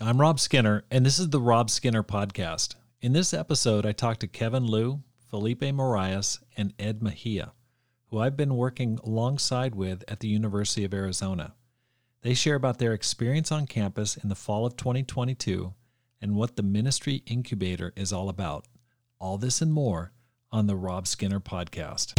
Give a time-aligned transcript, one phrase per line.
[0.00, 2.74] I'm Rob Skinner, and this is the Rob Skinner Podcast.
[3.00, 7.52] In this episode, I talked to Kevin Lu, Felipe Moraes, and Ed Mejia,
[8.08, 11.54] who I've been working alongside with at the University of Arizona.
[12.22, 15.74] They share about their experience on campus in the fall of 2022
[16.20, 18.66] and what the Ministry Incubator is all about.
[19.20, 20.10] All this and more
[20.50, 22.14] on the Rob Skinner Podcast.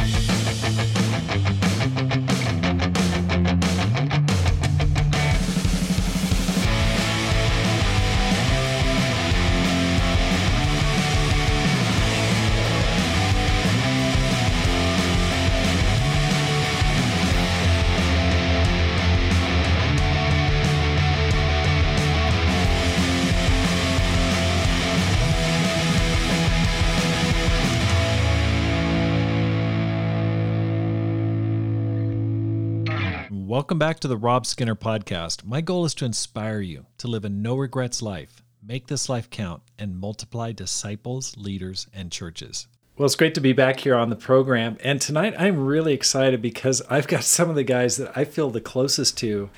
[33.55, 35.45] Welcome back to the Rob Skinner podcast.
[35.45, 39.29] My goal is to inspire you to live a no regrets life, make this life
[39.29, 42.67] count, and multiply disciples, leaders, and churches.
[42.97, 44.75] Well, it's great to be back here on the program.
[44.83, 48.49] And tonight I'm really excited because I've got some of the guys that I feel
[48.49, 49.49] the closest to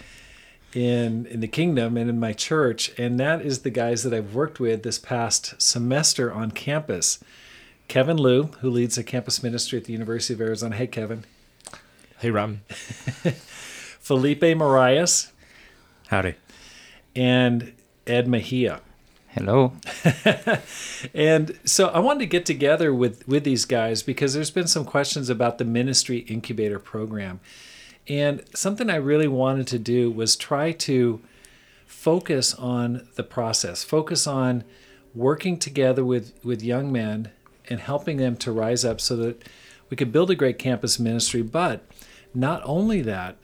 [0.76, 4.36] in in the kingdom and in my church, and that is the guys that I've
[4.36, 7.18] worked with this past semester on campus.
[7.88, 10.76] Kevin Lu, who leads a campus ministry at the University of Arizona.
[10.76, 11.26] Hey, Kevin.
[12.20, 12.58] Hey, Rob.
[14.08, 15.32] Felipe Moraes,
[16.08, 16.36] Howdy.
[17.14, 17.74] and
[18.08, 18.80] Ed Mejia.
[19.28, 19.74] Hello.
[21.14, 24.86] And so I wanted to get together with with these guys because there's been some
[24.86, 27.42] questions about the ministry incubator program.
[28.08, 31.20] And something I really wanted to do was try to
[31.86, 34.64] focus on the process, focus on
[35.14, 37.32] working together with with young men
[37.70, 39.44] and helping them to rise up so that
[39.90, 41.84] we could build a great campus ministry, but
[42.34, 43.36] not only that,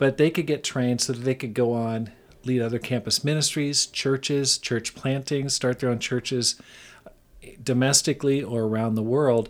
[0.00, 2.10] but they could get trained so that they could go on
[2.44, 6.60] lead other campus ministries churches church plantings start their own churches
[7.44, 9.48] eh, domestically or around the world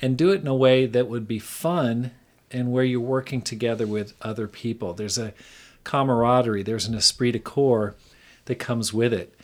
[0.00, 2.12] and do it in a way that would be fun
[2.50, 4.94] and where you're working together with other people.
[4.94, 5.34] There's a
[5.84, 7.94] camaraderie there's an esprit de corps
[8.44, 9.34] that comes with it.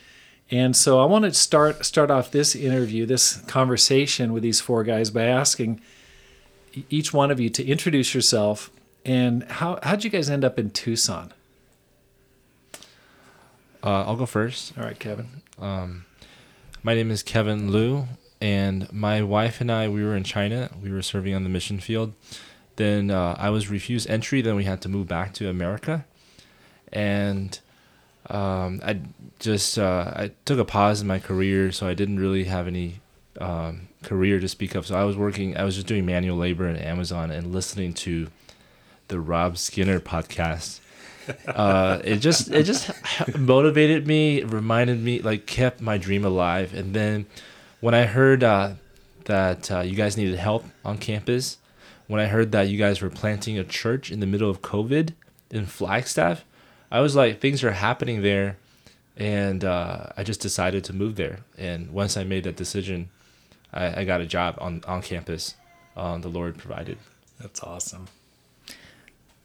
[0.50, 4.84] And so i want to start start off this interview this conversation with these four
[4.84, 5.80] guys by asking
[6.90, 8.70] each one of you to introduce yourself
[9.04, 11.32] and how how'd you guys end up in Tucson?
[13.82, 14.76] Uh, I'll go first.
[14.78, 15.42] All right, Kevin.
[16.82, 18.06] My name is Kevin Lu,
[18.42, 20.70] and my wife and I, we were in China.
[20.82, 22.12] We were serving on the mission field.
[22.76, 24.42] Then uh, I was refused entry.
[24.42, 26.04] Then we had to move back to America,
[26.92, 27.58] and
[28.28, 29.00] um, I
[29.38, 33.00] just uh, I took a pause in my career, so I didn't really have any
[33.40, 34.86] um, career to speak of.
[34.86, 35.56] So I was working.
[35.56, 38.28] I was just doing manual labor in Amazon and listening to
[39.08, 40.80] the Rob Skinner podcast.
[41.46, 42.90] uh, it just it just
[43.38, 46.74] motivated me, reminded me, like kept my dream alive.
[46.74, 47.26] And then
[47.80, 48.74] when I heard uh,
[49.24, 51.58] that uh, you guys needed help on campus,
[52.06, 55.14] when I heard that you guys were planting a church in the middle of COVID
[55.50, 56.44] in Flagstaff,
[56.90, 58.58] I was like, things are happening there,
[59.16, 61.40] and uh, I just decided to move there.
[61.56, 63.08] And once I made that decision,
[63.72, 65.54] I, I got a job on on campus.
[65.96, 66.98] Um, the Lord provided.
[67.40, 68.08] That's awesome.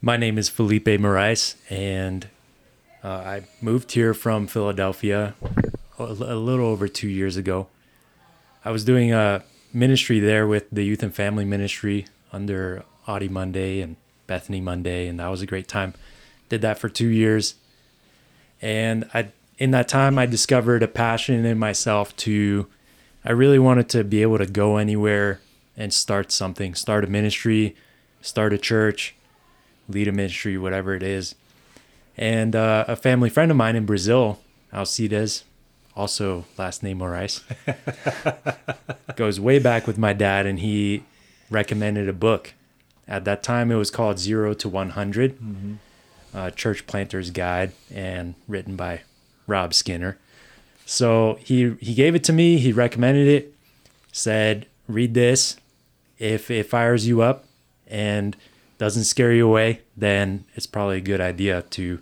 [0.02, 2.26] My name is Felipe Moraes, and
[3.04, 5.34] uh, I moved here from Philadelphia
[5.98, 7.66] a, a little over two years ago.
[8.64, 9.44] I was doing a
[9.74, 13.96] ministry there with the Youth and Family Ministry under Audie Monday and
[14.26, 15.92] Bethany Monday, and that was a great time.
[16.48, 17.56] Did that for two years,
[18.62, 22.68] and I in that time I discovered a passion in myself to.
[23.22, 25.42] I really wanted to be able to go anywhere
[25.76, 27.76] and start something, start a ministry,
[28.22, 29.14] start a church,
[29.90, 31.34] lead a ministry, whatever it is.
[32.16, 34.40] And uh, a family friend of mine in Brazil,
[34.72, 35.44] Alcides,
[35.96, 37.42] also last name Moraes,
[39.16, 41.04] goes way back with my dad, and he
[41.50, 42.54] recommended a book.
[43.08, 45.38] At that time, it was called Zero to 100,
[46.32, 49.02] uh, Church Planter's Guide, and written by
[49.46, 50.16] Rob Skinner.
[50.86, 52.58] So he he gave it to me.
[52.58, 53.54] He recommended it.
[54.12, 55.56] Said, read this.
[56.18, 57.44] If it fires you up
[57.86, 58.36] and
[58.80, 62.00] doesn't scare you away, then it's probably a good idea to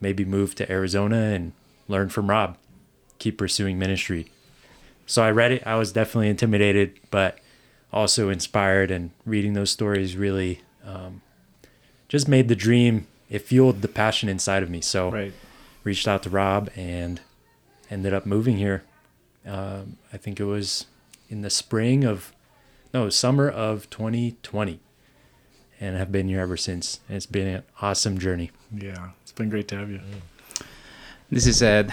[0.00, 1.52] maybe move to Arizona and
[1.88, 2.56] learn from Rob.
[3.18, 4.28] Keep pursuing ministry.
[5.06, 5.66] So I read it.
[5.66, 7.40] I was definitely intimidated, but
[7.92, 8.92] also inspired.
[8.92, 11.20] And reading those stories really um,
[12.08, 13.08] just made the dream.
[13.28, 14.80] It fueled the passion inside of me.
[14.82, 15.32] So Right.
[15.82, 17.20] reached out to Rob and
[17.90, 18.84] ended up moving here.
[19.44, 20.86] Um, I think it was
[21.28, 22.32] in the spring of,
[22.94, 24.78] no, summer of 2020,
[25.82, 27.00] and have been here ever since.
[27.08, 28.52] It's been an awesome journey.
[28.72, 30.00] Yeah, it's been great to have you.
[31.28, 31.92] This is Ed.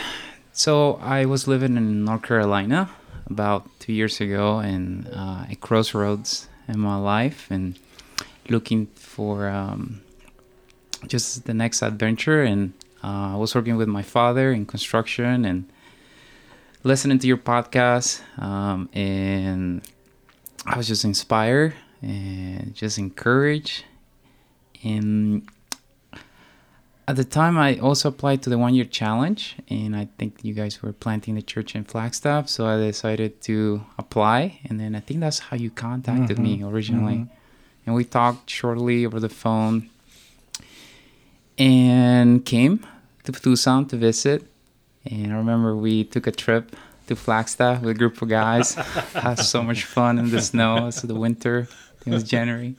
[0.54, 2.92] So I was living in North Carolina
[3.28, 7.80] about two years ago, and uh, a crossroads in my life, and
[8.48, 10.02] looking for um,
[11.08, 12.44] just the next adventure.
[12.44, 15.68] And uh, I was working with my father in construction and
[16.84, 19.82] listening to your podcast, um, and
[20.68, 23.84] I was just inspired and just encourage.
[24.84, 25.48] And
[27.08, 30.54] at the time, I also applied to the one year challenge, and I think you
[30.54, 34.60] guys were planting the church in Flagstaff, so I decided to apply.
[34.66, 36.68] And then I think that's how you contacted me mm-hmm.
[36.68, 37.16] originally.
[37.16, 37.34] Mm-hmm.
[37.88, 39.90] And we talked shortly over the phone
[41.58, 42.86] and came
[43.24, 44.44] to Tucson to visit.
[45.10, 46.76] And I remember we took a trip
[47.08, 48.76] to Flagstaff with a group of guys.
[49.14, 50.88] Had so much fun in the snow.
[50.88, 51.68] It's the winter.
[52.06, 52.76] It was January.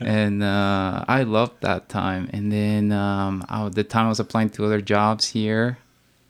[0.00, 2.28] and uh, I loved that time.
[2.32, 5.78] And then um, I, the time I was applying to other jobs here,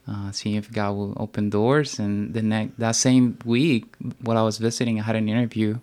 [0.08, 1.98] uh, seeing if God will open doors.
[1.98, 5.78] And the next that same week, while I was visiting, I had an interview,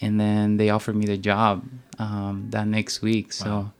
[0.00, 1.64] and then they offered me the job
[1.98, 3.32] um, that next week.
[3.32, 3.72] So.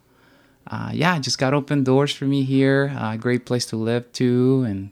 [0.68, 2.86] Uh, yeah, just got open doors for me here.
[2.86, 4.90] A uh, great place to live too, and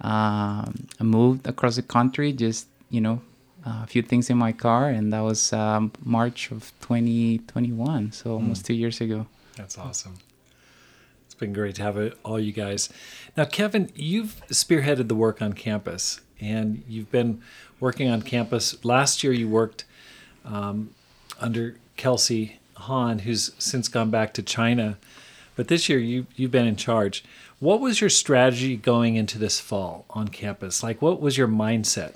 [0.00, 2.32] um, I moved across the country.
[2.32, 3.20] Just you know,
[3.82, 8.64] a few things in my car, and that was um, March of 2021, so almost
[8.66, 9.26] two years ago.
[9.56, 10.16] That's awesome.
[11.26, 12.88] It's been great to have all you guys.
[13.36, 17.42] Now, Kevin, you've spearheaded the work on campus, and you've been
[17.80, 18.82] working on campus.
[18.84, 19.84] Last year, you worked
[20.44, 20.94] um,
[21.40, 24.98] under Kelsey Hahn, who's since gone back to China.
[25.56, 27.24] But this year, you, you've been in charge.
[27.58, 30.82] What was your strategy going into this fall on campus?
[30.82, 32.14] Like, what was your mindset?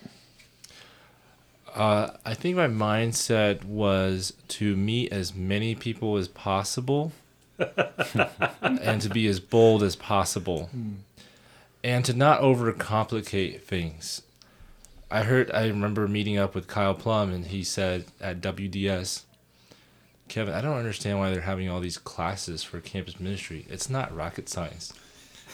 [1.74, 7.12] Uh, I think my mindset was to meet as many people as possible
[8.60, 10.68] and to be as bold as possible
[11.82, 14.22] and to not overcomplicate things.
[15.10, 19.22] I heard, I remember meeting up with Kyle Plum and he said at WDS,
[20.28, 23.66] Kevin, I don't understand why they're having all these classes for campus ministry.
[23.68, 24.92] It's not rocket science.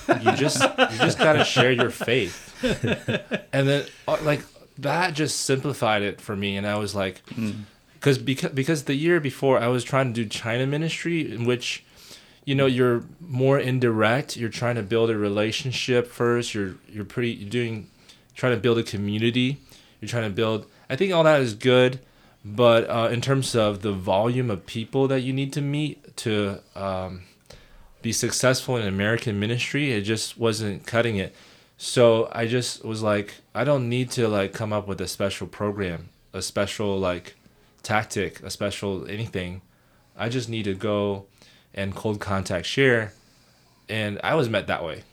[0.08, 2.44] You just you just got to share your faith.
[3.52, 4.42] And then uh, like
[4.78, 7.22] that just simplified it for me and I was like
[8.00, 11.84] cuz because because the year before I was trying to do China ministry in which
[12.44, 17.30] you know you're more indirect, you're trying to build a relationship first, you're you're pretty
[17.30, 17.88] you're doing
[18.34, 19.58] trying to build a community.
[20.00, 22.00] You're trying to build I think all that is good
[22.44, 26.60] but uh, in terms of the volume of people that you need to meet to
[26.74, 27.22] um,
[28.00, 31.34] be successful in American ministry, it just wasn't cutting it.
[31.80, 35.46] So I just was like, I don't need to like come up with a special
[35.46, 37.36] program, a special like
[37.84, 39.62] tactic, a special anything.
[40.16, 41.26] I just need to go
[41.72, 43.12] and cold contact share,
[43.88, 45.04] and I was met that way.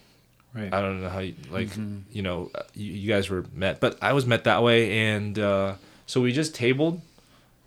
[0.55, 0.73] Right.
[0.73, 1.69] I don't know how you, like
[2.11, 5.75] you know you, you guys were met, but I was met that way, and uh,
[6.07, 6.99] so we just tabled,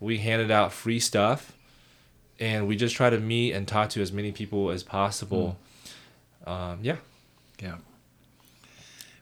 [0.01, 1.53] we handed out free stuff,
[2.37, 5.57] and we just try to meet and talk to as many people as possible.
[6.45, 6.97] Um, yeah.
[7.61, 7.75] Yeah.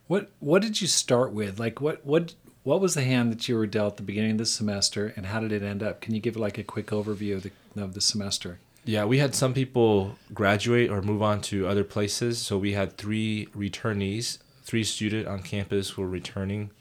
[0.08, 1.60] What What did you start with?
[1.60, 2.34] Like, what what
[2.64, 5.28] what was the hand that you were dealt at the beginning of the semester, and
[5.28, 6.02] how did it end up?
[6.02, 7.52] Can you give like a quick overview of the
[7.82, 8.60] of the semester?
[8.86, 12.40] Yeah, we had some people graduate or move on to other places.
[12.40, 16.72] So we had three returnees, three student on campus who were returning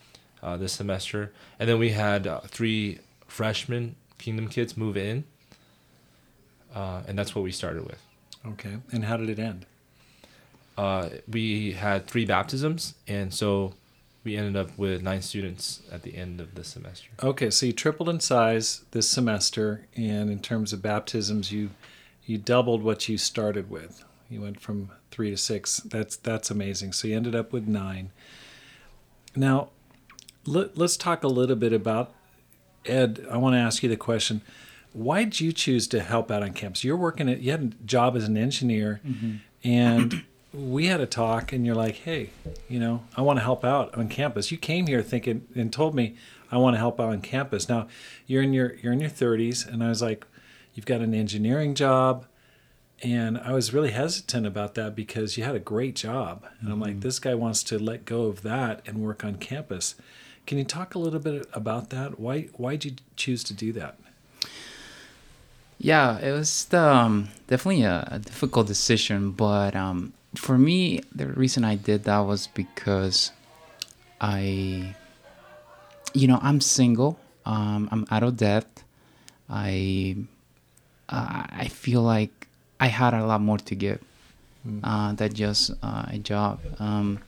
[0.42, 5.24] uh, this semester, and then we had uh, three freshmen Kingdom kids move in,
[6.74, 8.02] uh, and that's what we started with.
[8.46, 8.78] Okay.
[8.92, 9.66] And how did it end?
[10.76, 13.74] Uh, we had three baptisms, and so
[14.24, 17.08] we ended up with nine students at the end of the semester.
[17.22, 21.70] Okay, so you tripled in size this semester, and in terms of baptisms, you
[22.24, 24.04] you doubled what you started with.
[24.28, 25.78] You went from three to six.
[25.78, 26.92] That's that's amazing.
[26.92, 28.10] So you ended up with nine.
[29.36, 29.70] Now,
[30.44, 32.12] let, let's talk a little bit about
[32.84, 33.24] Ed.
[33.30, 34.42] I want to ask you the question:
[34.92, 36.82] Why did you choose to help out on campus?
[36.84, 39.00] You're working at you had a job as an engineer,
[39.62, 40.24] and
[40.56, 42.30] we had a talk, and you're like, "Hey,
[42.68, 45.94] you know, I want to help out on campus." You came here thinking and told
[45.94, 46.16] me,
[46.50, 47.88] "I want to help out on campus." Now,
[48.26, 50.26] you're in your you're in your 30s, and I was like,
[50.74, 52.26] "You've got an engineering job."
[53.02, 56.46] And I was really hesitant about that because you had a great job.
[56.60, 59.96] And I'm like, this guy wants to let go of that and work on campus.
[60.46, 62.18] Can you talk a little bit about that?
[62.18, 63.98] Why why'd you choose to do that?
[65.78, 71.64] Yeah, it was um, definitely a, a difficult decision, but um, for me, the reason
[71.64, 73.32] I did that was because
[74.20, 74.94] I,
[76.14, 77.18] you know, I'm single.
[77.44, 78.82] Um, I'm out of debt.
[79.48, 80.16] I,
[81.08, 82.48] uh, I feel like
[82.80, 84.00] I had a lot more to give,
[84.82, 86.60] uh, than just uh, a job.
[86.78, 87.20] Um,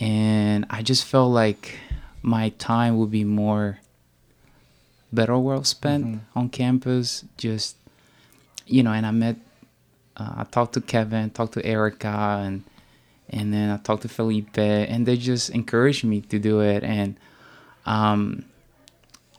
[0.00, 1.78] and I just felt like
[2.22, 3.78] my time would be more
[5.12, 7.24] better well spent on campus.
[7.36, 7.76] Just
[8.66, 9.36] you know, and I met,
[10.16, 12.64] uh, I talked to Kevin, talked to Erica, and
[13.30, 16.84] and then I talked to Felipe, and they just encouraged me to do it.
[16.84, 17.16] And
[17.86, 18.44] um,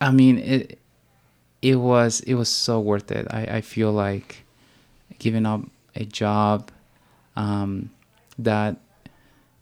[0.01, 0.79] I mean, it
[1.61, 3.27] it was it was so worth it.
[3.29, 4.43] I, I feel like
[5.19, 5.61] giving up
[5.95, 6.71] a job
[7.35, 7.89] um,
[8.37, 8.77] that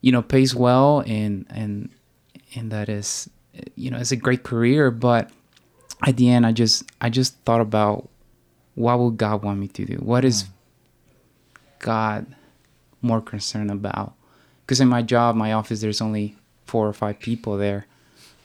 [0.01, 1.89] you know pays well and and
[2.55, 3.29] and that is
[3.75, 5.29] you know it's a great career, but
[6.05, 8.10] at the end, I just I just thought about
[8.75, 9.96] what would God want me to do?
[9.96, 10.46] What is
[11.83, 12.25] God
[13.01, 14.13] more concerned about?
[14.65, 16.35] Because in my job, my office, there's only
[16.65, 17.85] four or five people there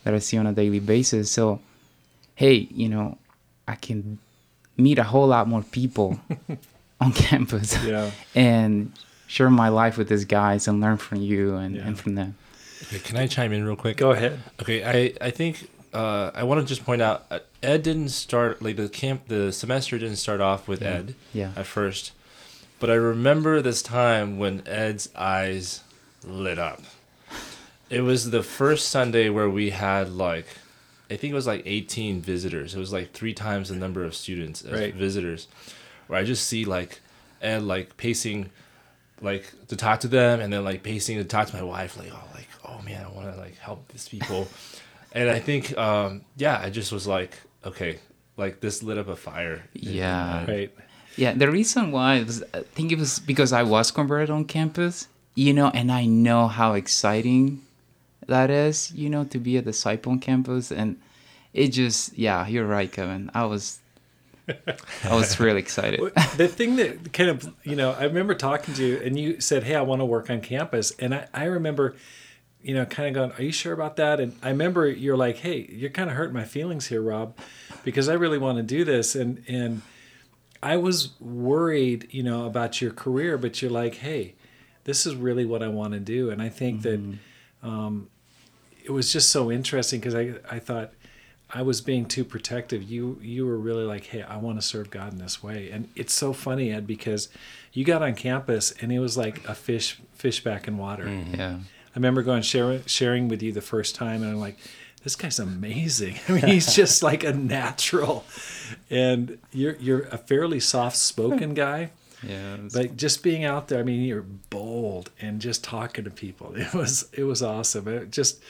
[0.04, 1.30] that I see on a daily basis.
[1.30, 1.60] So,
[2.34, 3.16] hey, you know,
[3.66, 4.18] I can
[4.76, 6.20] meet a whole lot more people
[7.00, 8.10] on campus Yeah.
[8.34, 8.92] and
[9.26, 11.86] share my life with these guys and learn from you and, Yeah.
[11.86, 12.34] and from them.
[12.84, 13.96] Okay, can I chime in real quick?
[13.96, 14.38] Go ahead.
[14.60, 18.62] Okay, I I think uh, I want to just point out uh, Ed didn't start
[18.62, 21.50] like the camp the semester didn't start off with Ed Yeah.
[21.56, 22.12] at first,
[22.80, 25.82] but I remember this time when Ed's eyes
[26.24, 26.82] lit up.
[27.90, 30.46] It was the first Sunday where we had like,
[31.10, 32.74] I think it was like 18 visitors.
[32.74, 34.94] It was like three times the number of students as Right.
[34.94, 35.48] visitors.
[36.06, 37.00] Where I just see like
[37.40, 38.50] Ed like pacing,
[39.22, 41.96] like to talk to them, and then like pacing to talk to my wife.
[41.96, 44.48] Like oh like oh man, I want to like help these people.
[45.12, 47.98] and I think um yeah, I just was like okay,
[48.36, 49.64] like this lit up a fire.
[49.74, 50.44] in- in Yeah.
[50.46, 50.70] Right.
[51.18, 55.08] Yeah, the reason why was I think it was because I was converted on campus,
[55.34, 57.62] you know, and I know how exciting
[58.28, 60.96] that is, you know, to be a disciple on campus, and
[61.52, 63.32] it just yeah, you're right, Kevin.
[63.34, 63.80] I was,
[64.46, 65.98] I was really excited.
[66.36, 69.64] The thing that kind of you know i remember talking to you and you said
[69.64, 71.96] hey i want to work on campus and i, I remember
[72.62, 75.38] you know kind of going are you sure about that and i remember you're like
[75.38, 77.36] hey you're kind of hurting my feelings here rob
[77.84, 79.82] because i really want to do this and and
[80.62, 84.34] i was worried you know about your career but you're like hey
[84.84, 87.00] this is really what i want to do and i think that
[87.62, 88.08] um,
[88.84, 90.92] it was just so interesting because I, I thought
[91.50, 92.82] I was being too protective.
[92.82, 95.70] You you were really like, hey, I want to serve God in this way.
[95.70, 97.28] And it's so funny, Ed, because
[97.72, 101.08] you got on campus and it was like a fish fish back in water.
[101.08, 104.58] Yeah, I remember going sharing sharing with you the first time, and I'm like,
[105.08, 106.16] this guy's amazing.
[106.28, 108.26] I mean, he's just like a natural,
[108.90, 111.54] and you're you're a fairly soft spoken hmm.
[111.54, 111.90] guy.
[112.22, 116.10] yeah, was- But just being out there, I mean, you're bold and just talking to
[116.10, 116.54] people.
[116.56, 117.88] It was it was awesome.
[117.88, 118.42] It just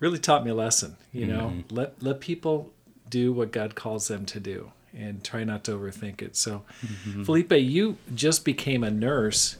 [0.00, 0.96] really taught me a lesson.
[1.12, 1.74] You know, mm-hmm.
[1.74, 2.72] let let people
[3.10, 6.36] do what God calls them to do, and try not to overthink it.
[6.36, 7.24] So, mm-hmm.
[7.24, 9.58] Felipe, you just became a nurse.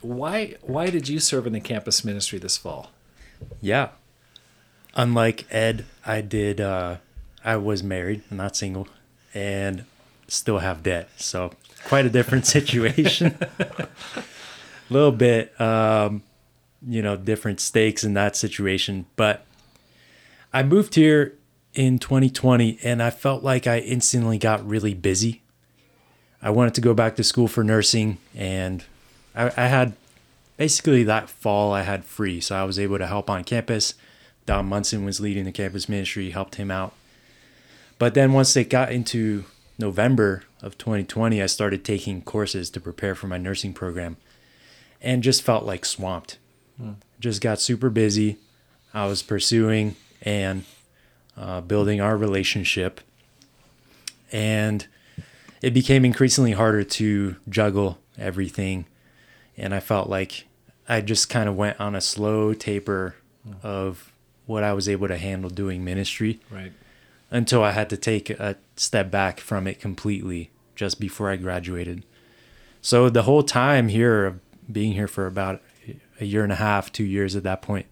[0.00, 2.92] Why why did you serve in the campus ministry this fall?
[3.60, 3.88] Yeah.
[4.96, 6.60] Unlike Ed, I did.
[6.60, 6.96] Uh,
[7.44, 8.88] I was married, not single,
[9.34, 9.84] and
[10.26, 11.10] still have debt.
[11.16, 11.52] So
[11.84, 13.38] quite a different situation.
[13.58, 13.88] A
[14.90, 16.22] little bit, um,
[16.86, 19.04] you know, different stakes in that situation.
[19.16, 19.44] But
[20.52, 21.34] I moved here
[21.74, 25.42] in 2020, and I felt like I instantly got really busy.
[26.40, 28.82] I wanted to go back to school for nursing, and
[29.34, 29.92] I, I had
[30.56, 33.94] basically that fall I had free, so I was able to help on campus.
[34.46, 36.94] Don Munson was leading the campus ministry, helped him out.
[37.98, 39.44] But then once they got into
[39.78, 44.16] November of 2020, I started taking courses to prepare for my nursing program
[45.00, 46.38] and just felt like swamped.
[47.18, 48.38] Just got super busy.
[48.92, 50.64] I was pursuing and
[51.36, 53.00] uh, building our relationship.
[54.32, 54.86] And
[55.62, 58.86] it became increasingly harder to juggle everything
[59.56, 60.46] and I felt like
[60.88, 63.16] I just kind of went on a slow taper
[63.62, 64.12] of
[64.46, 66.72] what I was able to handle doing ministry Right.
[67.30, 72.04] until I had to take a step back from it completely just before I graduated.
[72.80, 75.60] So the whole time here, of being here for about
[76.20, 77.86] a year and a half, two years at that point,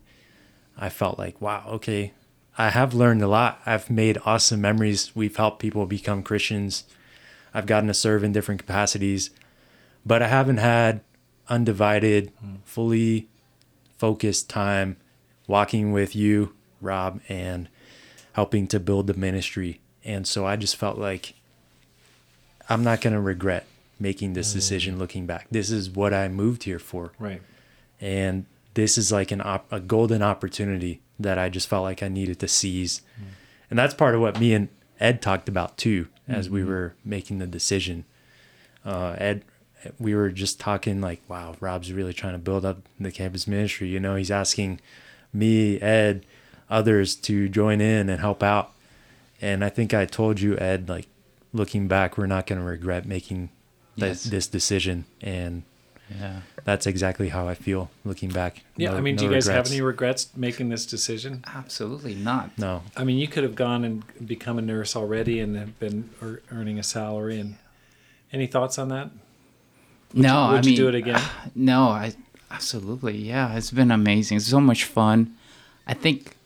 [0.77, 2.13] I felt like, wow, okay,
[2.57, 3.61] I have learned a lot.
[3.67, 5.15] I've made awesome memories.
[5.15, 6.85] We've helped people become Christians.
[7.53, 9.31] I've gotten to serve in different capacities,
[10.07, 11.01] but I haven't had
[11.49, 12.57] undivided, hmm.
[12.65, 13.29] fully
[13.97, 14.97] focused time
[15.47, 17.69] walking with you, Rob, and
[18.33, 19.81] helping to build the ministry.
[20.05, 21.35] And so I just felt like
[22.69, 23.67] I'm not going to regret
[23.99, 24.59] making this mm-hmm.
[24.59, 25.47] decision looking back.
[25.51, 27.13] This is what I moved here for.
[27.19, 27.41] Right.
[28.01, 32.09] And this is like an op- a golden opportunity that I just felt like I
[32.09, 33.03] needed to seize.
[33.19, 33.25] Mm.
[33.71, 36.69] And that's part of what me and Ed talked about too as we mm-hmm.
[36.71, 38.05] were making the decision.
[38.85, 39.45] Uh, Ed
[39.99, 43.89] we were just talking like, wow, Rob's really trying to build up the campus ministry.
[43.89, 44.81] You know, he's asking
[45.35, 46.25] me, Ed,
[46.71, 48.71] others to join in and help out.
[49.41, 51.07] And I think I told you, Ed, like
[51.53, 53.49] looking back, we're not going to regret making
[53.99, 54.25] th- Yes.
[54.25, 55.05] this decision.
[55.21, 55.63] And
[56.19, 56.41] Yeah.
[56.65, 58.63] that's exactly how I feel looking back.
[58.77, 59.69] Yeah, No- I mean, do no you guys regrets.
[59.69, 61.45] have any regrets making this decision?
[61.47, 62.57] Absolutely not.
[62.59, 62.83] No.
[62.97, 66.43] I mean, you could have gone and become a nurse already and have been ear-
[66.51, 67.39] earning a salary.
[67.41, 67.57] And
[68.33, 69.11] any thoughts on that?
[70.13, 71.21] no, would I you mean, do it again?
[71.55, 72.13] No, I
[72.55, 73.17] absolutely.
[73.19, 74.37] Yeah, it's been amazing.
[74.39, 75.37] It's so much fun.
[75.87, 76.37] I think.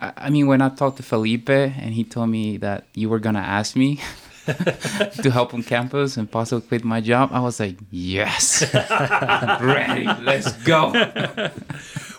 [0.00, 3.18] I I mean, when I talked to Felipe and he told me that you were
[3.18, 4.00] gonna ask me
[4.46, 8.62] to help on campus and possibly quit my job, I was like, yes,
[9.60, 10.92] ready, let's go.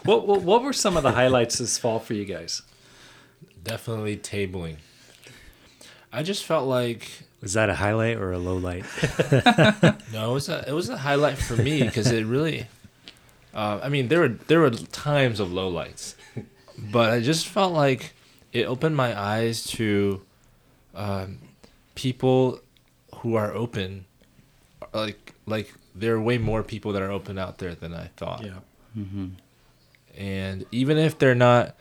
[0.06, 2.64] What, what what were some of the highlights this fall for you guys?
[3.64, 4.78] Definitely tabling.
[6.12, 7.04] I just felt like
[7.42, 8.86] Was that a highlight or a low light?
[10.12, 12.66] no, it was a it was a highlight for me because it really.
[13.54, 16.16] Uh, I mean, there were there were times of lowlights,
[16.78, 18.14] but I just felt like
[18.54, 20.22] it opened my eyes to
[20.96, 21.40] um,
[21.96, 22.60] people
[23.18, 24.06] who are open.
[24.94, 28.44] Like like there are way more people that are open out there than I thought.
[28.44, 28.60] Yeah,
[30.18, 31.76] and even if they're not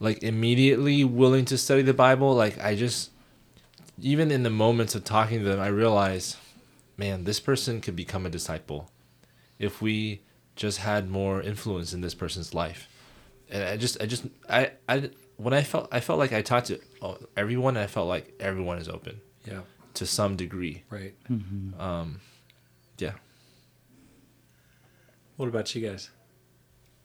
[0.00, 3.10] like immediately willing to study the bible like i just
[4.00, 6.36] even in the moments of talking to them i realize
[6.96, 8.90] man this person could become a disciple
[9.58, 10.20] if we
[10.60, 12.86] just had more influence in this person's life.
[13.48, 16.66] And i just i just i i when i felt i felt like i talked
[16.66, 19.20] to oh, everyone i felt like everyone is open.
[19.46, 19.62] Yeah,
[19.94, 20.84] to some degree.
[20.90, 21.14] Right.
[21.78, 22.20] um
[22.98, 23.12] yeah.
[25.38, 26.10] What about you guys,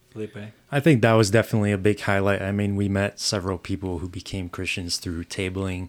[0.09, 0.38] Felipe?
[0.69, 2.41] I think that was definitely a big highlight.
[2.41, 5.88] I mean, we met several people who became Christians through tabling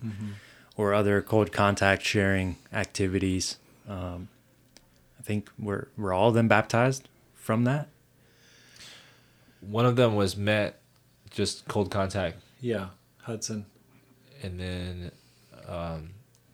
[0.76, 3.56] or other cold contact sharing activities.
[3.88, 4.28] Um,
[5.18, 7.08] I think we're we're all of them baptized
[7.46, 7.88] from that.
[9.60, 10.80] one of them was met
[11.30, 12.88] just cold contact Yeah,
[13.22, 13.66] Hudson.
[14.42, 15.10] and then
[15.68, 16.10] um,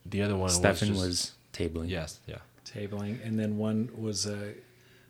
[0.06, 1.88] the other one Stefan was, was, tabling.
[1.88, 4.52] yes, yeah, tabling, and then one was uh,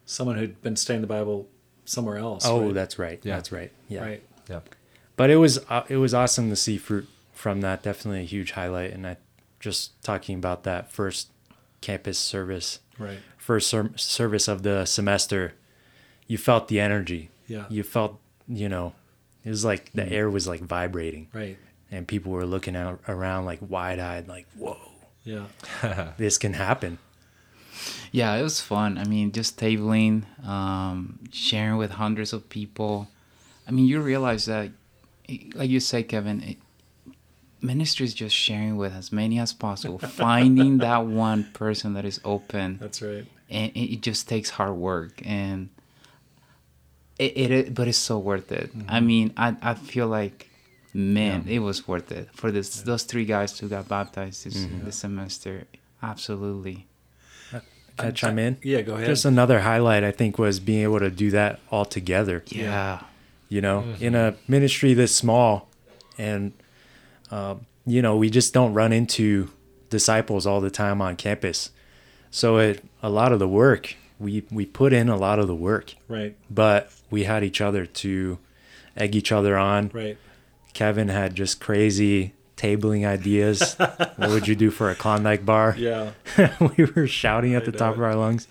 [0.07, 1.49] someone who'd been studying the Bible
[1.85, 2.45] somewhere else.
[2.47, 2.75] Oh, right?
[2.75, 3.21] that's right.
[3.25, 3.35] Yeah.
[3.37, 3.73] That's right.
[3.89, 4.03] Yeah.
[4.03, 4.23] right.
[4.49, 4.61] yeah.
[5.17, 7.83] But it was uh, it was awesome to see fruit from that.
[7.83, 8.93] Definitely a huge highlight.
[8.93, 9.17] And I
[9.61, 11.29] just talking about that first
[11.81, 13.19] campus service, Right.
[13.37, 15.55] first ser- service of the semester,
[16.33, 17.23] you felt the energy.
[17.47, 17.67] Yeah.
[17.69, 18.13] You felt,
[18.49, 18.95] you know,
[19.45, 21.59] it was like the air was like vibrating, Right.
[21.91, 24.79] and people were looking out around like wide eyed, like, "Whoa,
[25.25, 25.47] Yeah.
[26.23, 26.97] this can happen."
[28.13, 28.97] Yeah, it was fun.
[28.99, 33.09] I mean, just tabling, um, sharing with hundreds of people.
[33.67, 34.71] I mean, you realize that,
[35.55, 36.57] like you say, Kevin, it,
[37.61, 42.21] ministry is just sharing with as many as possible, finding that one person that is
[42.25, 43.25] open, That's right.
[43.51, 45.21] and it, it just takes hard work.
[45.25, 45.69] And
[47.27, 48.71] it, it, it but it's so worth it.
[48.89, 49.07] I mm-hmm.
[49.07, 50.49] mean, I, I feel like,
[50.93, 54.85] man, it was worth it for this those three guys who got baptized this, mm-hmm.
[54.85, 55.65] this semester.
[56.03, 56.87] Absolutely.
[57.53, 57.61] Uh,
[57.97, 58.59] can I chime in?
[58.63, 59.07] Yeah, go ahead.
[59.07, 62.43] Just another highlight, I think, was being able to do that all together.
[62.47, 63.03] Yeah.
[63.49, 64.05] you know, mm-hmm.
[64.05, 65.69] in a ministry this small,
[66.17, 66.53] and
[67.31, 69.51] um, you know, we just don't run into
[69.91, 71.71] disciples all the time on campus.
[72.31, 75.55] So it a lot of the work we we put in a lot of the
[75.55, 76.37] work, right.
[76.51, 78.39] but we had each other to
[78.97, 79.91] egg each other on.
[79.93, 80.19] Right.
[80.73, 83.75] Kevin had just crazy tabling ideas.
[84.17, 85.77] what would you do for a Klondike bar?
[85.79, 86.13] Yeah.
[86.77, 88.49] we were shouting at I the top of our lungs.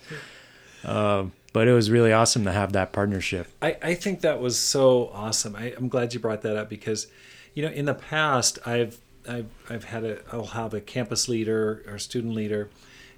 [0.85, 3.47] Um, but it was really awesome to have that partnership.
[3.61, 5.55] I, I think that was so awesome.
[5.55, 7.07] I, I'm glad you brought that up because,
[7.53, 11.83] you know, in the past I've I've I've had a I'll have a campus leader
[11.87, 12.69] or student leader,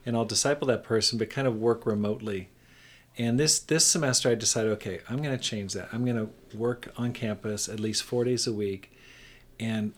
[0.05, 2.49] and I'll disciple that person, but kind of work remotely.
[3.17, 5.89] And this this semester I decided, okay, I'm going to change that.
[5.93, 8.91] I'm going to work on campus at least four days a week,
[9.59, 9.93] and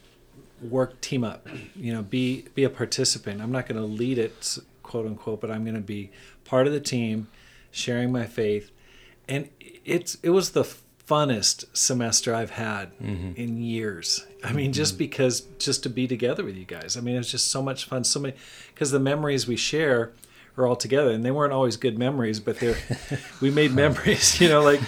[0.62, 1.48] work team up.
[1.76, 3.42] You know, be be a participant.
[3.42, 6.12] I'm not going to lead it, quote unquote, but I'm going to be
[6.44, 7.28] part of the team,
[7.72, 8.72] sharing my faith
[9.28, 9.50] and
[9.84, 10.64] it's it was the
[11.08, 13.34] funnest semester I've had mm-hmm.
[13.36, 14.26] in years.
[14.44, 15.00] I mean, just mm-hmm.
[15.00, 16.98] because just to be together with you guys.
[16.98, 18.04] I mean, it was just so much fun.
[18.04, 18.36] So many
[18.74, 20.14] because the memories we share
[20.58, 22.78] are all together, and they weren't always good memories, but they're
[23.42, 24.40] we made memories.
[24.40, 24.82] You know, like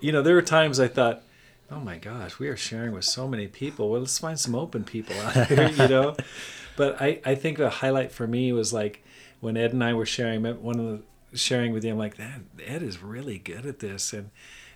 [0.00, 1.22] you know, there were times I thought.
[1.70, 3.90] Oh my gosh, we are sharing with so many people.
[3.90, 6.16] Well, let's find some open people out here, you know.
[6.78, 9.04] But I, I think the highlight for me was like
[9.40, 11.92] when Ed and I were sharing one of the sharing with you.
[11.92, 14.30] I'm like, that Ed is really good at this, and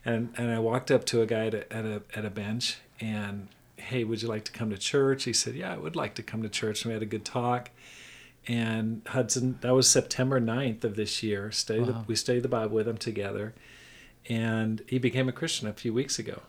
[0.05, 2.77] and and I walked up to a guy at a, at a at a bench
[3.01, 5.25] and hey, would you like to come to church?
[5.25, 6.83] He said, yeah, I would like to come to church.
[6.85, 7.71] And we had a good talk,
[8.49, 9.59] and Hudson.
[9.61, 11.51] That was September 9th of this year.
[11.53, 13.55] Studied the, we studied the Bible with him together,
[14.29, 16.43] and he became a Christian a few weeks ago.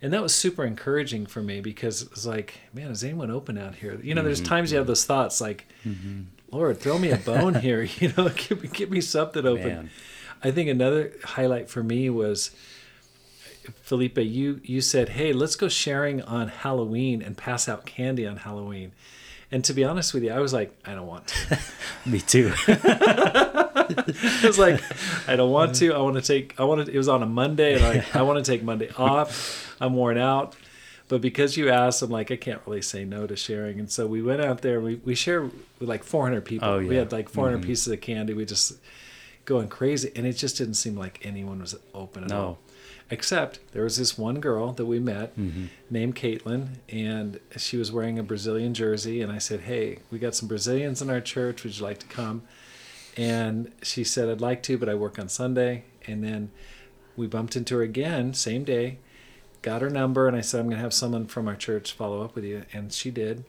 [0.00, 3.58] And that was super encouraging for me because it was like, man, is anyone open
[3.58, 3.98] out here?
[4.00, 4.48] You know, there's mm-hmm.
[4.48, 6.22] times you have those thoughts like, mm-hmm.
[6.52, 7.82] Lord, throw me a bone here.
[7.82, 9.68] You know, give me, give me something open.
[9.68, 9.90] Man.
[10.42, 12.52] I think another highlight for me was
[13.82, 14.18] Felipe.
[14.18, 18.92] You you said, "Hey, let's go sharing on Halloween and pass out candy on Halloween."
[19.50, 21.58] And to be honest with you, I was like, I don't want to.
[22.06, 22.52] Me too.
[22.68, 24.80] I was like,
[25.26, 25.94] I don't want to.
[25.94, 26.58] I want to take.
[26.60, 26.92] I want to.
[26.92, 29.74] It was on a Monday, and like, I want to take Monday off.
[29.80, 30.54] I'm worn out.
[31.08, 33.78] But because you asked, I'm like, I can't really say no to sharing.
[33.78, 34.82] And so we went out there.
[34.82, 36.68] We we shared with like 400 people.
[36.68, 36.88] Oh, yeah.
[36.88, 37.66] We had like 400 mm-hmm.
[37.66, 38.34] pieces of candy.
[38.34, 38.74] We just
[39.46, 42.40] going crazy, and it just didn't seem like anyone was open at No.
[42.40, 42.58] all.
[43.10, 45.66] Except there was this one girl that we met mm-hmm.
[45.88, 49.22] named Caitlin, and she was wearing a Brazilian jersey.
[49.22, 51.64] And I said, Hey, we got some Brazilians in our church.
[51.64, 52.42] Would you like to come?
[53.16, 55.84] And she said, I'd like to, but I work on Sunday.
[56.06, 56.50] And then
[57.16, 58.98] we bumped into her again, same day,
[59.62, 62.22] got her number, and I said, I'm going to have someone from our church follow
[62.22, 62.64] up with you.
[62.72, 63.44] And she did.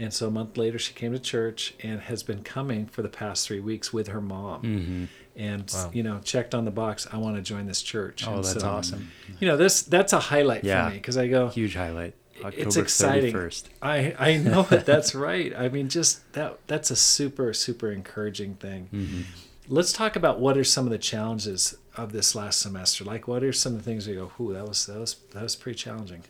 [0.00, 3.08] And so a month later, she came to church and has been coming for the
[3.08, 4.60] past three weeks with her mom.
[4.62, 5.04] hmm
[5.36, 5.90] And Wow.
[5.92, 7.06] you know, checked on the box.
[7.12, 8.26] I want to join this church.
[8.26, 9.10] Oh, And that's so, awesome.
[9.40, 10.84] You know, this that's a highlight Yeah.
[10.86, 12.14] for me because I go, Huge highlight.
[12.42, 13.34] October it's exciting.
[13.34, 13.64] 31st.
[13.82, 14.86] I I know it.
[14.86, 15.52] That's right.
[15.54, 18.88] I mean, just that that's a super super encouraging thing.
[18.94, 19.20] Mm-hmm.
[19.68, 23.04] Let's talk about what are some of the challenges of this last semester.
[23.04, 25.42] Like, what are some of the things we go, "Ooh, that was that was that
[25.42, 26.22] was pretty challenging,"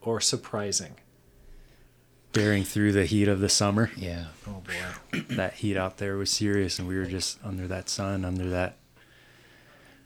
[0.00, 0.96] or surprising.
[2.32, 3.90] Bearing through the heat of the summer.
[3.96, 4.26] Yeah.
[4.46, 4.62] Oh
[5.12, 5.20] boy.
[5.36, 8.76] that heat out there was serious and we were just under that sun under that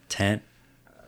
[0.09, 0.41] tent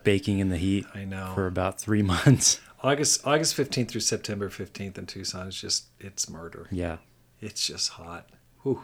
[0.02, 1.32] baking in the heat I know.
[1.34, 6.30] for about three months August August fifteenth through September fifteenth in Tucson is just it's
[6.30, 6.66] murder.
[6.70, 6.96] yeah
[7.40, 8.28] It's just hot.
[8.62, 8.80] Whew.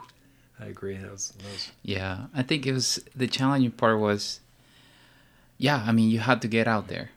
[0.61, 0.96] I agree.
[0.96, 4.40] That was, that was Yeah, I think it was the challenging part was,
[5.59, 7.11] yeah, I mean, you had to get out there.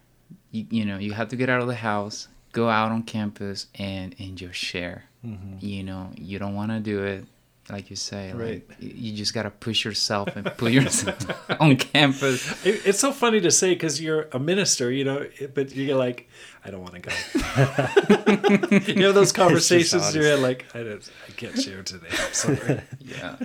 [0.51, 3.67] You, you know, you had to get out of the house, go out on campus,
[3.75, 5.05] and and just share.
[5.23, 7.25] You know, you don't want to do it
[7.69, 8.31] like you say.
[8.33, 8.63] Right.
[8.67, 11.17] Like, you just gotta push yourself and put yourself
[11.59, 12.65] on campus.
[12.65, 16.27] It, it's so funny to say because you're a minister, you know, but you're like,
[16.65, 17.11] I don't want to go.
[18.93, 22.07] you have those conversations in your head, like, I don't, I can't share today.
[22.11, 22.81] I'm sorry.
[22.99, 23.35] Yeah.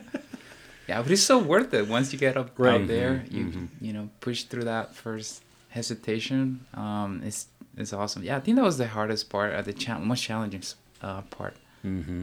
[0.88, 2.80] Yeah, but it's so worth it once you get up Right.
[2.82, 3.24] out there.
[3.30, 6.66] You you know push through that first hesitation.
[6.74, 8.22] Um, it's it's awesome.
[8.22, 10.62] Yeah, I think that was the hardest part, uh, the cha- most challenging
[11.02, 11.56] uh, part.
[11.84, 12.22] Mm-hmm.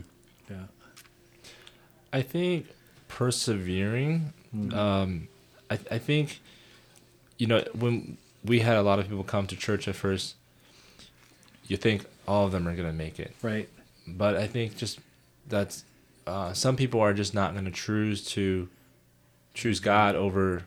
[0.50, 0.64] Yeah.
[2.12, 2.68] I think
[3.08, 4.34] persevering.
[4.74, 5.28] Um,
[5.70, 6.42] I, I think,
[7.38, 10.36] you know, when we had a lot of people come to church at first,
[11.68, 13.70] you think all of them are gonna make it, Right.
[14.06, 15.00] but I think just
[15.48, 15.86] that's
[16.28, 18.68] uh, some people are just not gonna choose to
[19.54, 20.64] choose God over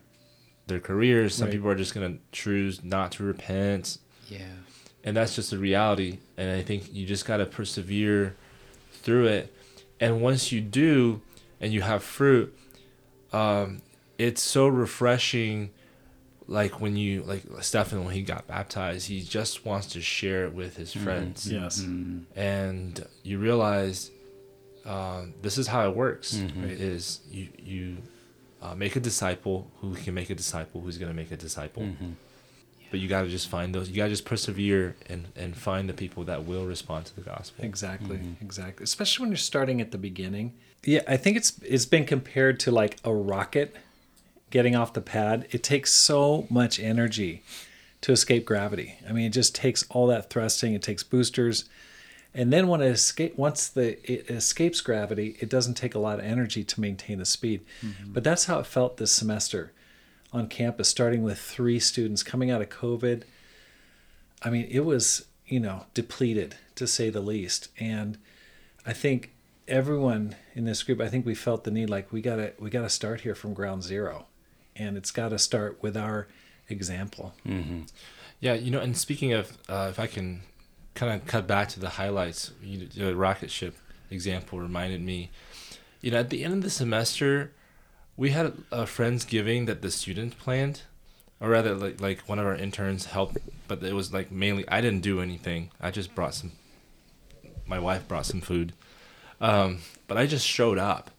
[0.67, 1.35] their careers.
[1.35, 1.53] Some Right.
[1.53, 4.47] people are just gonna choose not to repent, Yeah.
[5.05, 6.19] and that's just the reality.
[6.39, 8.35] And I think you just gotta persevere
[9.05, 9.55] through it.
[10.01, 11.21] And once you do,
[11.61, 12.55] and you have fruit,
[13.33, 13.81] um,
[14.19, 15.71] it's so refreshing.
[16.47, 20.53] Like when you like Stephen when he got baptized, he just wants to share it
[20.53, 21.81] with his friends, Yes.
[22.37, 24.11] and you realize
[24.85, 26.35] um, this is how it works.
[26.35, 26.65] Mhm.
[26.71, 27.97] It is you you
[28.61, 32.11] uh, make a disciple who can make a disciple who's gonna make a disciple Mm-hmm.
[32.95, 35.89] But you got to just find those you got to just persevere and and find
[35.89, 38.19] the people that will respond to the gospel Exactly.
[38.19, 38.45] Mm-hmm.
[38.45, 38.85] Exactly.
[38.85, 40.53] Especially when you're starting at the beginning.
[40.85, 43.75] Yeah, I think it's it's been compared to like a rocket
[44.51, 45.49] getting off the pad.
[45.51, 47.43] It takes so much energy
[48.03, 48.95] to escape gravity.
[49.09, 50.73] I mean, it just takes all that thrusting.
[50.73, 51.65] It takes boosters,
[52.33, 56.21] and then when it escape once the it escapes gravity, it doesn't take a lot
[56.21, 57.65] of energy to maintain the speed.
[57.85, 58.13] Mm-hmm.
[58.13, 59.73] But that's how it felt this semester
[60.35, 63.23] on campus, starting with three students coming out of COVID.
[64.43, 67.69] I mean, it was, you know, depleted to say the least.
[67.79, 68.19] And
[68.85, 69.31] I think
[69.69, 72.91] everyone in this group, I think we felt the need like we gotta we gotta
[72.91, 74.27] start here from ground zero.
[74.77, 76.27] And it's gotta start with our
[76.69, 77.35] example.
[77.47, 77.83] Mm-hmm.
[78.41, 80.41] yeah you know and speaking of uh, if i can
[80.95, 83.77] kind of cut back to the highlights you, the rocket ship
[84.11, 85.31] example reminded me
[86.01, 87.53] you know at the end of the semester
[88.17, 90.83] we had a friendsgiving that the students planned
[91.41, 94.81] or rather like, like one of our interns helped but it was like mainly i
[94.81, 95.71] didn't do anything.
[95.81, 96.53] I just brought some
[97.67, 98.73] my wife brought some food.
[99.41, 101.11] Um, but i just showed up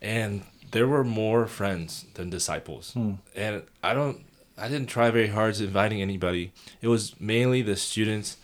[0.00, 2.94] and there were more friends than disciples.
[3.36, 4.24] And i don't
[4.56, 6.52] i didn't try very hard to inviting anybody.
[6.80, 8.38] It was mainly the students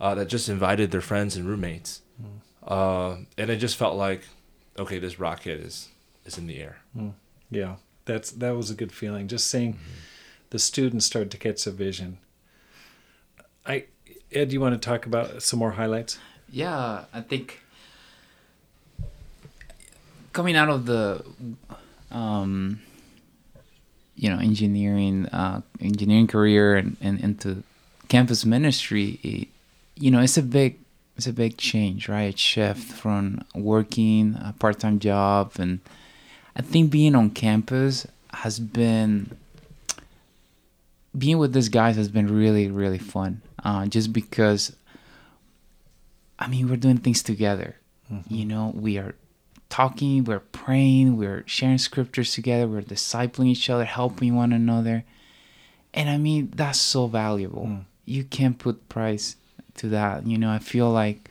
[0.00, 2.02] uh, that just invited their friends and roommates.
[2.64, 4.22] Uh, and it just felt like
[4.78, 5.88] okay, this rocket is
[6.28, 6.76] is in the air.
[7.50, 9.26] Yeah, that's that was a good feeling.
[9.26, 9.78] Just seeing
[10.50, 12.18] the students start to catch the vision.
[13.66, 13.86] I
[14.30, 16.18] Ed, do you want to talk about some more highlights?
[16.50, 17.60] Yeah, I think
[20.32, 21.24] coming out of the
[22.10, 22.80] um,
[24.14, 27.62] you know engineering uh, engineering career and, and into
[28.08, 29.48] campus ministry, it,
[29.96, 30.78] you know, it's a big
[31.16, 32.38] it's a big change, right?
[32.38, 35.80] Shift from working a part time job, and
[36.56, 39.36] I think being on campus has been
[41.16, 43.42] being with these guys has been really really fun.
[43.64, 44.74] Uh, just because
[46.38, 47.76] I mean, we're doing things together.
[48.28, 49.14] You know, we are
[49.68, 55.04] talking, we're praying, we're sharing scriptures together, we're discipling each other, helping one another.
[55.92, 57.80] And I mean, that's so valuable.
[58.04, 59.36] You can't put price
[59.74, 60.26] to that.
[60.26, 61.28] You know, I feel like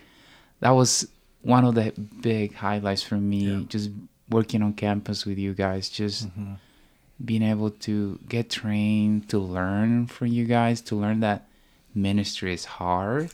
[0.59, 1.07] that was
[1.41, 3.63] one of the big highlights for me, Yeah.
[3.69, 3.89] just
[4.29, 6.53] working on campus with you guys, just mm-hmm.
[7.23, 11.47] being able to get trained, to learn from you guys, to learn that
[11.95, 13.31] ministry is hard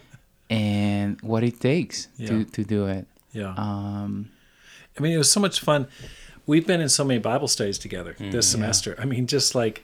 [0.50, 2.28] and what it takes Yeah.
[2.28, 3.06] to, to do it.
[3.32, 3.54] Yeah.
[3.56, 4.30] Um,
[4.96, 5.88] I mean, it was so much fun.
[6.46, 8.94] We've been in so many Bible studies together this mm, semester.
[8.98, 9.82] I mean, just like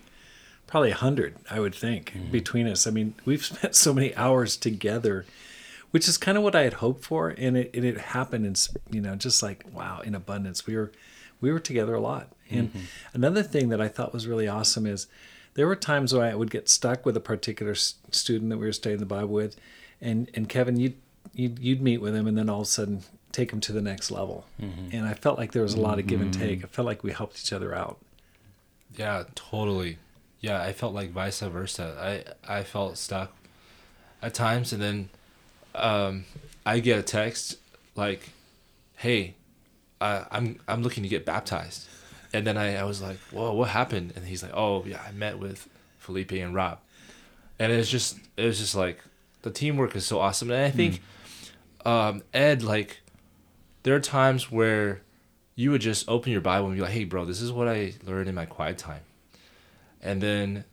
[0.66, 2.30] probably a hundred, I would think, mm-hmm.
[2.30, 2.86] between us.
[2.86, 5.26] I mean, we've spent so many hours together,
[5.90, 8.68] which is kind of what I had hoped for, and it and it happened And
[8.90, 10.66] you know just like wow in abundance.
[10.66, 10.92] We were
[11.40, 12.28] we were together a lot.
[12.50, 12.84] And mm-hmm.
[13.14, 15.06] another thing that I thought was really awesome is
[15.54, 18.66] there were times where I would get stuck with a particular s- student that we
[18.66, 19.56] were studying the Bible with,
[20.00, 20.96] and and Kevin, you'd
[21.34, 23.82] you'd, you'd meet with him, and then all of a sudden take him to the
[23.82, 24.46] next level.
[24.60, 24.96] Mm-hmm.
[24.96, 26.42] And I felt like there was a lot of give and mm-hmm.
[26.42, 26.64] take.
[26.64, 27.98] I felt like we helped each other out.
[28.96, 29.98] Yeah, totally.
[30.40, 32.34] Yeah, I felt like vice versa.
[32.48, 33.34] I I felt stuck
[34.22, 35.10] at times, and then
[35.74, 36.24] um,
[36.64, 37.56] I get a text
[37.96, 38.30] like,
[38.96, 39.34] "Hey,
[40.00, 41.88] I, I'm I'm looking to get baptized,"
[42.32, 45.12] and then I, I was like, "Whoa, what happened?" And he's like, "Oh yeah, I
[45.12, 46.78] met with Felipe and Rob,"
[47.58, 49.00] and it's just it was just like
[49.42, 51.00] the teamwork is so awesome, and I think
[51.84, 53.00] um, Ed like
[53.82, 55.02] there are times where
[55.54, 57.94] you would just open your Bible and be like, "Hey, bro, this is what I
[58.04, 59.02] learned in my quiet time,"
[60.02, 60.64] and then,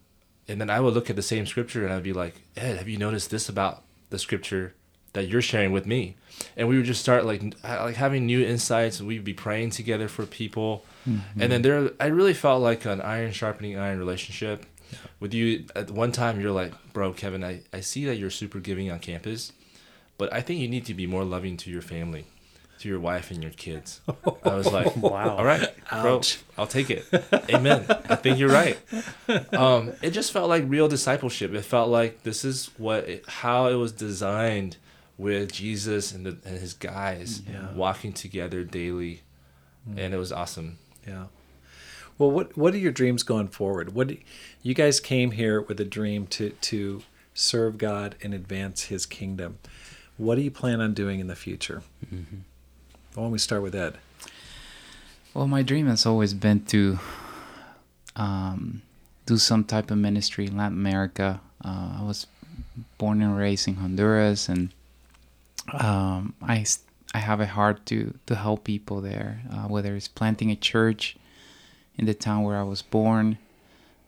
[0.47, 2.87] and then I would look at the same scripture and I'd be like, "Ed, have
[2.87, 4.73] you noticed this about the scripture
[5.13, 6.15] that you're sharing with me?"
[6.55, 10.07] And we would just start like like having new insights, and we'd be praying together
[10.07, 14.65] for people, and then there, I really felt like an iron sharpening iron relationship.
[15.19, 18.59] With you, at one time, you're like, "Bro, Kevin, I, I see that you're super
[18.59, 19.51] giving on campus,
[20.17, 22.25] but I think you need to be more loving to your family."
[22.81, 24.01] To your wife and your kids.
[24.45, 25.37] I was like, Wow.
[25.37, 26.37] all right, bro, Ouch.
[26.59, 27.05] I'll take it.
[27.49, 27.85] Amen.
[28.07, 28.77] I think you're right.
[29.51, 31.55] Um, it just felt like real discipleship.
[31.55, 34.77] It felt like this is what it, how it was designed
[35.17, 37.71] with Jesus and, the, and his guys Yeah.
[37.73, 39.21] walking together daily,
[39.95, 40.77] and it was awesome.
[41.07, 41.25] Yeah.
[42.17, 43.93] Well, what what are your dreams going forward?
[43.93, 44.11] What
[44.63, 47.03] you guys came here with a dream to to
[47.33, 49.59] serve God and advance His kingdom.
[50.17, 51.83] What do you plan on doing in the future?
[52.09, 53.97] Why don't we start with Ed?
[55.35, 56.97] Well, my dream has always been to
[58.15, 58.81] um,
[59.27, 61.39] do some type of ministry in Latin America.
[61.63, 62.25] Uh, I was
[62.97, 64.69] born and raised in Honduras, and
[65.73, 66.65] um, I
[67.13, 71.17] I have a heart to to help people there, uh, whether it's planting a church
[71.95, 73.37] in the town where I was born,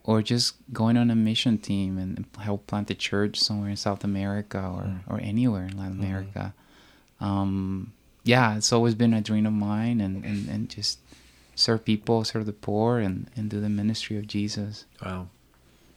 [0.04, 4.04] or just going on a mission team and help plant a church somewhere in South
[4.04, 6.54] America or, or anywhere in Latin America.
[7.20, 7.94] Um,
[8.24, 11.00] yeah, it's always been a dream of mine, and, and, and just
[11.56, 14.86] serve people, serve the poor, and, and do the ministry of Jesus.
[15.04, 15.30] Wow,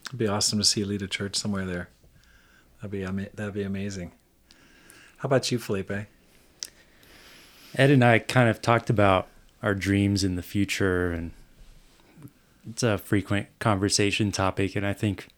[0.07, 1.89] it'd be awesome to see you lead a church somewhere there.
[2.81, 4.13] That'd be that'd be amazing.
[5.23, 5.93] How about you, Felipe?
[5.93, 6.09] Ed
[7.77, 9.29] and I kind of talked about
[9.63, 11.31] our dreams in the future, and
[12.69, 14.75] it's a frequent conversation topic.
[14.75, 15.29] And I think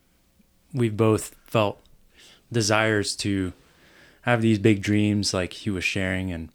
[0.73, 1.83] we've both felt
[2.51, 3.53] desires to
[4.23, 6.33] have these big dreams, like he was sharing.
[6.33, 6.49] And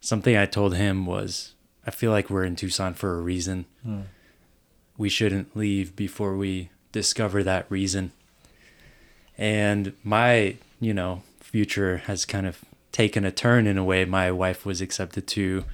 [0.00, 1.54] something I told him was,
[1.86, 3.66] I feel like we're in Tucson for a reason.
[3.84, 4.00] Hmm.
[4.98, 8.10] We shouldn't leave before we discover that reason.
[9.38, 11.22] And my, you know,
[11.56, 14.04] future has kind of taken a turn in a way.
[14.04, 15.64] My wife was accepted to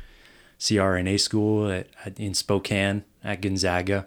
[0.60, 4.06] CRNA school at, at, in Spokane at Gonzaga.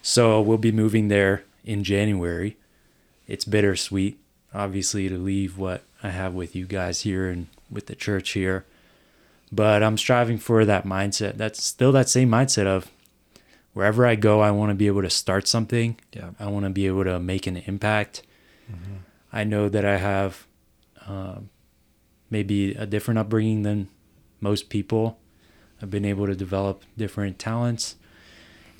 [0.00, 2.56] So we'll be moving there in January.
[3.26, 4.18] It's bittersweet,
[4.54, 8.64] obviously, to leave what I have with you guys here and with the church here.
[9.52, 11.36] But I'm striving for that mindset.
[11.36, 12.90] That's still that same mindset of
[13.74, 15.98] wherever I go, I want to be able to start something.
[16.14, 16.30] Yeah.
[16.40, 18.22] I want to be able to make an impact.
[18.72, 18.94] Mm-hmm.
[19.30, 20.47] I know that I have
[21.08, 21.48] um,
[22.30, 23.88] maybe a different upbringing than
[24.40, 25.18] most people.
[25.80, 27.96] I've been able to develop different talents,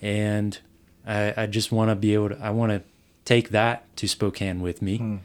[0.03, 0.59] and
[1.07, 2.39] I, I just want to be able to.
[2.41, 2.83] I want to
[3.25, 5.17] take that to Spokane with me, Hmm.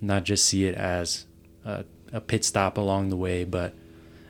[0.00, 1.26] not just see it as
[1.64, 3.74] a, a pit stop along the way, but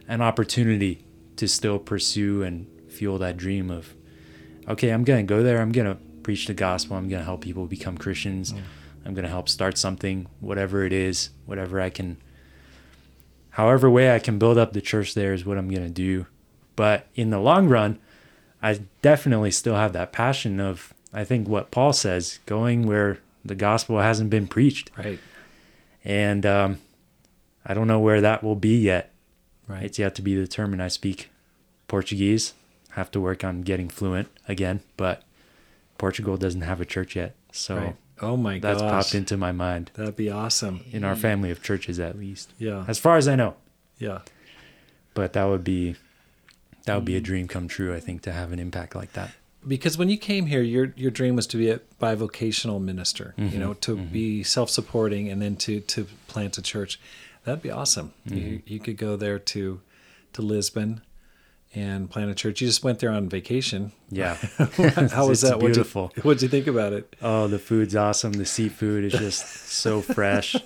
[0.08, 1.04] an opportunity
[1.36, 3.94] to still pursue and fuel that dream of,
[4.68, 5.60] okay, I'm gonna go there.
[5.60, 6.96] I'm gonna preach the gospel.
[6.96, 8.52] I'm gonna help people become Christians.
[9.04, 12.18] I'm gonna help start something, whatever it is, whatever I can.
[13.50, 16.26] However way I can build up the church there is what I'm gonna do.
[16.76, 17.98] But in the long run,
[18.62, 23.54] I definitely still have that passion of I think what Paul says, going where the
[23.56, 25.18] gospel hasn't been preached, Right.
[26.04, 26.78] and um,
[27.66, 29.12] I don't know where that will be yet.
[29.66, 29.82] Right.
[29.82, 30.82] It's yet to be determined.
[30.82, 31.30] I speak
[31.88, 32.52] Portuguese,
[32.90, 35.22] have to work on getting fluent again, but
[35.98, 37.96] Portugal doesn't have a church yet, so right.
[38.22, 38.68] Oh my god.
[38.68, 38.90] that's gosh.
[38.90, 40.84] popped into my mind That'd be awesome.
[40.92, 42.84] in our family of churches, at least, Yeah.
[42.86, 43.54] as far as I know.
[43.98, 44.20] Yeah.
[45.14, 45.96] But that would be
[46.86, 47.24] that would be a mm.
[47.24, 47.94] dream come true.
[47.94, 49.30] I think to have an impact like that.
[49.66, 53.34] because when you came here, your your dream was to be a bivocational minister.
[53.36, 53.60] You mm-hmm.
[53.60, 54.12] know, to mm-hmm.
[54.12, 56.98] be self supporting and then to to plant a church.
[57.44, 58.12] That'd be awesome.
[58.24, 58.72] You mm-hmm.
[58.72, 59.80] you could go there to
[60.32, 61.02] to Lisbon
[61.74, 62.60] and plant a church.
[62.60, 63.92] You just went there on vacation.
[64.10, 64.34] Yeah.
[64.58, 65.58] How was It's that?
[65.58, 66.12] What'd you- beautiful.
[66.22, 67.14] What'd you think about it?
[67.22, 68.32] Oh, the food's awesome.
[68.32, 70.56] The seafood is just so fresh.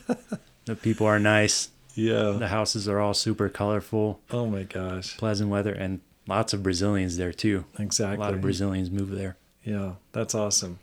[0.65, 1.71] The people are nice.
[1.95, 2.37] Yeah.
[2.39, 5.17] The houses are all super colorful, Oh my gosh.
[5.17, 7.67] pleasant weather, and lots of Brazilians there too.
[7.79, 8.17] Exactly.
[8.17, 9.37] A lot of Brazilians move there.
[9.63, 10.79] Yeah, that's awesome.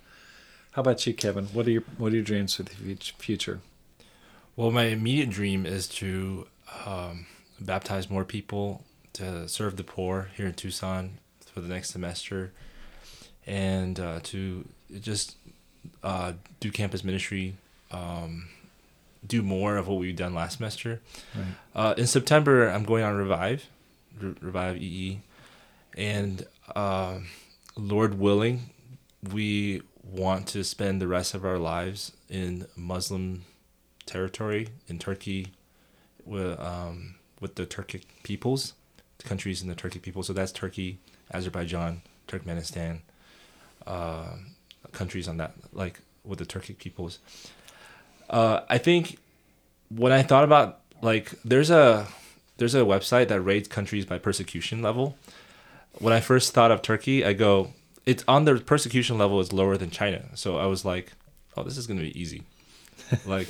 [0.71, 1.47] How about you, Kevin?
[1.47, 2.71] What are your what are your dreams for the
[3.17, 3.59] future?
[4.55, 6.47] Well, my immediate dream is to
[6.85, 7.25] um,
[7.59, 12.51] baptize more people, to serve the poor here in Tucson for the next semester,
[13.45, 14.65] and uh, to
[14.99, 15.35] just
[16.03, 17.55] uh, do campus ministry,
[17.91, 18.47] um,
[19.25, 21.01] do more of what we've done last semester.
[21.35, 21.45] Right.
[21.75, 23.65] Uh, in September, I'm going on Revive,
[24.19, 25.21] Re- Revive EE,
[25.97, 26.45] and
[26.75, 27.19] uh,
[27.75, 28.69] Lord willing,
[29.31, 33.43] we want to spend the rest of our lives in Muslim
[34.05, 35.47] territory in Turkey,
[36.25, 38.73] with um, with the Turkic peoples,
[39.21, 40.23] countries and the Turkic people.
[40.23, 40.99] So that's Turkey,
[41.33, 42.99] Azerbaijan, Turkmenistan,
[43.87, 44.35] uh,
[44.91, 47.19] countries on that like with the Turkic peoples.
[48.29, 49.17] Uh, I think
[49.89, 52.07] when I thought about like there's a
[52.57, 55.17] there's a website that rates countries by persecution level.
[55.99, 57.73] When I first thought of Turkey, I go,
[58.05, 60.23] it's on the persecution level is lower than China.
[60.35, 61.11] So I was like,
[61.57, 62.43] oh, this is gonna be easy.
[63.25, 63.47] Like,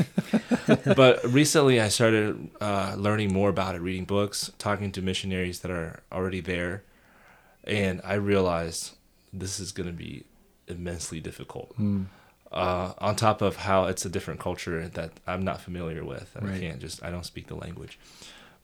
[0.95, 5.71] but recently I started uh, learning more about it, reading books, talking to missionaries that
[5.71, 6.83] are already there,
[7.63, 8.95] and I realized
[9.33, 10.25] this is gonna be
[10.67, 11.75] immensely difficult.
[12.51, 16.49] Uh, on top of how it's a different culture that I'm not familiar with, and
[16.49, 17.97] I can't just I don't speak the language.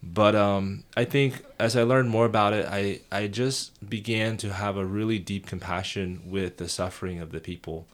[0.03, 4.53] But um, I think as I learned more about it, I I just began to
[4.53, 7.87] have a really deep compassion with the suffering of the people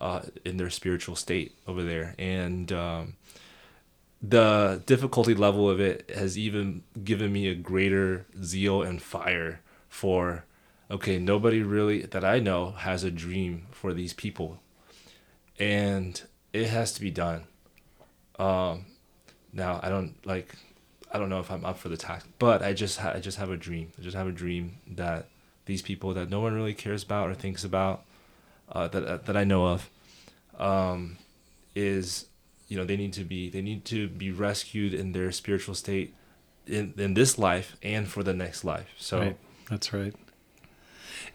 [0.00, 3.16] uh, in their spiritual state over there, and um,
[4.22, 10.44] the difficulty level of it has even given me a greater zeal and fire for
[10.90, 14.60] okay nobody really that i know has a dream for these people.
[15.58, 16.20] And
[16.54, 17.44] it has to be done.
[18.38, 18.86] Um
[19.52, 20.54] now i don't like
[21.10, 23.38] i don't know if i'm up for the task but i just ha- i just
[23.38, 23.92] have a dream.
[23.98, 25.28] I just have a dream that
[25.64, 28.04] these people that no one really cares about or thinks about
[28.72, 29.90] uh, that that i know of
[30.58, 31.16] um
[31.74, 32.26] is
[32.68, 36.14] you know they need to be they need to be rescued in their spiritual state
[36.66, 39.36] in in this life and for the next life so Right.
[39.70, 40.14] That's right.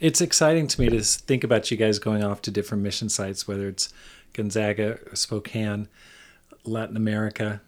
[0.01, 3.47] It's exciting to me to think about you guys going off to different mission sites,
[3.47, 3.93] whether it's
[4.33, 5.87] Gonzaga, Spokane,
[6.65, 7.61] Latin America,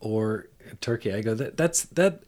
[0.00, 0.48] or
[0.80, 1.12] Turkey.
[1.12, 2.22] I go that that's that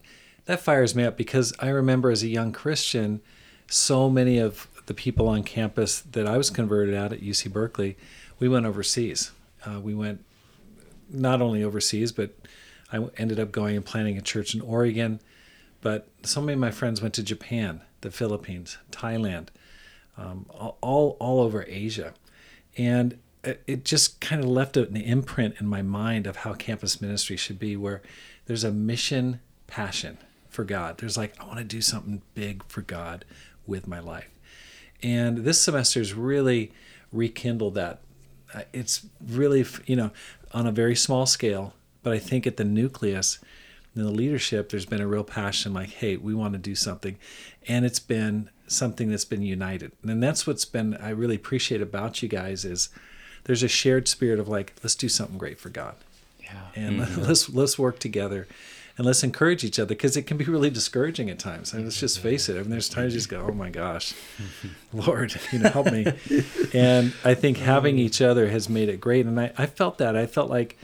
[0.44, 3.22] that fires me up because I remember as a young Christian,
[3.68, 7.96] so many of the people on campus that I was converted at at UC Berkeley,
[8.38, 9.32] we went overseas.
[9.64, 10.24] Uh, we went
[11.08, 12.34] not only overseas, but
[12.92, 15.20] I ended up going and planting a church in Oregon.
[15.80, 19.48] But so many of my friends went to Japan, the Philippines, Thailand,
[20.16, 22.14] um, all, all over Asia,
[22.76, 27.36] and it just kind of left an imprint in my mind of how campus ministry
[27.36, 28.02] should be, where
[28.46, 30.98] there's a mission passion for God.
[30.98, 33.24] There's like I want to do something big for God
[33.66, 34.30] with my life,
[35.02, 36.72] and this semester's really
[37.12, 38.00] rekindled that.
[38.54, 40.10] Uh, It's really you know
[40.52, 43.38] on a very small scale, but I think at the nucleus
[43.94, 47.18] in the leadership, there's been a real passion like, hey, we want to do something.
[47.68, 49.92] And it's been something that's been united.
[50.02, 52.88] And that's what's been, I really appreciate about you guys is
[53.44, 55.94] there's a shared spirit of like, let's do something great for God.
[56.42, 56.62] Yeah.
[56.74, 58.46] And let's, let's work together.
[59.02, 61.72] And let's encourage each other because it can be really discouraging at times.
[61.72, 62.54] And let's just face it.
[62.54, 64.14] I mean, there's times you just go, "Oh my gosh,
[64.92, 66.06] Lord, you know, help me."
[66.72, 68.02] and I think having oh.
[68.02, 69.26] each other has made it great.
[69.26, 70.14] And I, I felt that.
[70.14, 70.78] I felt like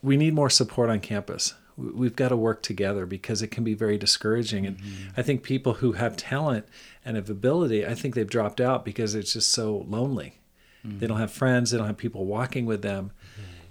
[0.00, 1.54] we need more support on campus.
[1.76, 4.64] We- We've got to work together because it can be very discouraging.
[4.64, 5.08] And mm-hmm.
[5.16, 6.66] I think people who have talent
[7.04, 10.38] and have ability, I think they've dropped out because it's just so lonely.
[10.84, 11.20] They don't mm.
[11.20, 11.70] have friends.
[11.70, 13.12] They don't have people walking with them.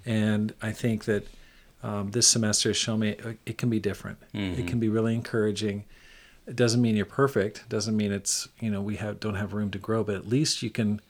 [0.04, 1.26] And I think that
[1.82, 3.16] um, this semester has shown me
[3.46, 4.18] it can be different.
[4.58, 5.84] It can be really encouraging.
[6.46, 7.58] It doesn't mean you're perfect.
[7.58, 10.28] It doesn't mean it's you know we have don't have room to grow, but at
[10.28, 11.00] least you can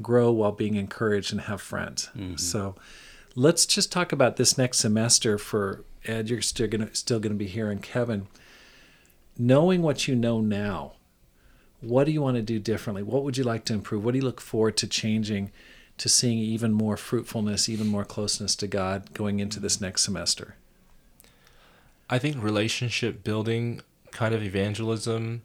[0.00, 2.10] grow while being encouraged and have friends.
[2.36, 2.74] So
[3.34, 6.28] let's just talk about this next semester for Ed.
[6.30, 8.26] You're still gonna still gonna be here, and Kevin.
[9.38, 10.92] Knowing what you know now,
[11.80, 13.02] what do you want to do differently?
[13.02, 14.04] What would you like to improve?
[14.04, 15.50] What do you look forward to changing,
[15.98, 20.56] to seeing even more fruitfulness, even more closeness to God going into this next semester?
[22.10, 23.80] I think relationship building
[24.10, 25.42] kind of evangelism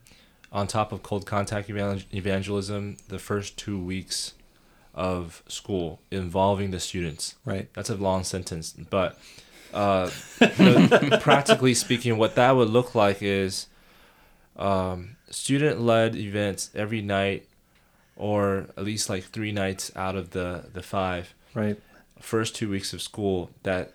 [0.52, 4.34] on top of cold contact evangelism the first two weeks
[4.94, 7.36] of school involving the students.
[7.44, 7.72] Right.
[7.74, 9.18] That's a long sentence, but
[9.72, 13.66] uh, the- practically speaking, what that would look like is
[14.56, 17.47] um, student-led events every night,
[18.18, 21.80] or at least like three nights out of the the five Right.
[22.20, 23.94] first two weeks of school that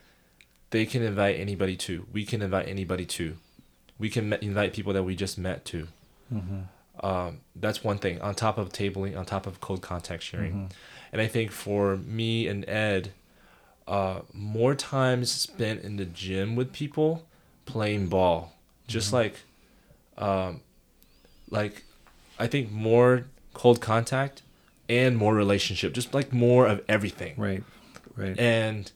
[0.70, 2.06] they can invite anybody to.
[2.12, 3.36] We can invite anybody to.
[3.98, 5.86] We can me- invite people that we just met to.
[7.00, 8.20] Um, that's one thing.
[8.20, 10.70] On top of tabling, on top of cold contact sharing,
[11.12, 13.12] and I think for me and Ed,
[13.86, 17.26] uh, more times spent in the gym with people
[17.66, 18.52] playing ball,
[18.86, 19.34] just like,
[20.18, 20.60] um,
[21.50, 21.84] like,
[22.38, 24.42] I think more cold contact
[24.88, 27.62] and more relationship, just like more of everything Right.
[28.16, 28.38] Right.
[28.38, 28.92] and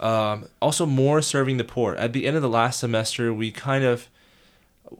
[0.00, 1.94] um, also more serving the poor.
[1.94, 4.08] At the end of the last semester, we kind of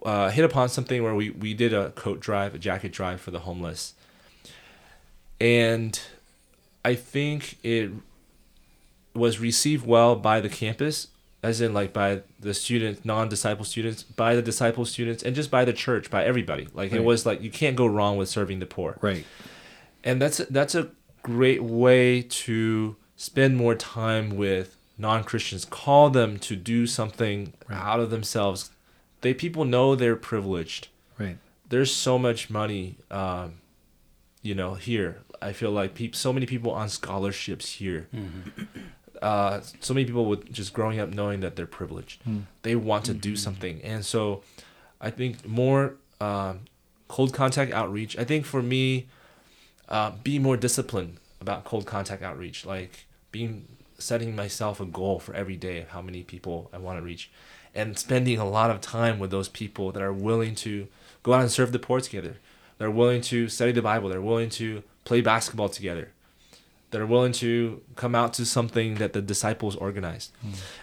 [0.05, 3.33] uh, hit upon something where we, we did a coat drive, a jacket drive for
[3.33, 3.95] the homeless.
[5.41, 5.99] And
[6.85, 7.91] I think it
[9.15, 11.09] was received well by the campus,
[11.43, 15.65] as in like by the students, non-disciple students, by the disciple students, and just by
[15.65, 16.69] the church, by everybody.
[16.73, 18.97] Like it was like you can't go wrong with serving the poor.
[19.01, 19.25] Right.
[20.05, 20.91] and that's that's a
[21.23, 25.65] great way to spend more time with non-christians.
[25.65, 28.71] Call them to do something out of themselves.
[29.21, 30.89] They people know they're privileged.
[31.19, 31.39] Right.
[31.69, 33.55] there's so much money um,
[34.43, 35.19] you know here.
[35.41, 38.09] I feel like peop so many people on scholarships here
[39.23, 42.23] uh, so many people with just growing up knowing that they're privileged.
[42.63, 43.81] They want to do something.
[43.83, 44.43] And so
[45.05, 46.61] i think more um,
[47.09, 49.09] cold contact outreach i think for me
[49.89, 53.67] uh, be more disciplined about cold contact outreach like being
[53.99, 57.31] setting myself a goal for every day of how many people i want to reach
[57.75, 60.87] and spending a lot of time with those people that are willing to
[61.23, 62.37] go out and serve the poor together.
[62.79, 64.09] They're willing to study the bible.
[64.09, 66.13] They're willing to play basketball together
[66.93, 70.31] that are willing to come out to something that the disciples organized.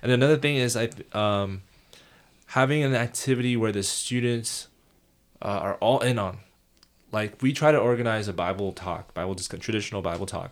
[0.03, 1.62] And another thing is i um,
[2.47, 4.68] having an activity where the students
[5.41, 6.39] uh, are all in on
[7.12, 10.51] like we try to organize a bible talk bible discussion traditional bible talk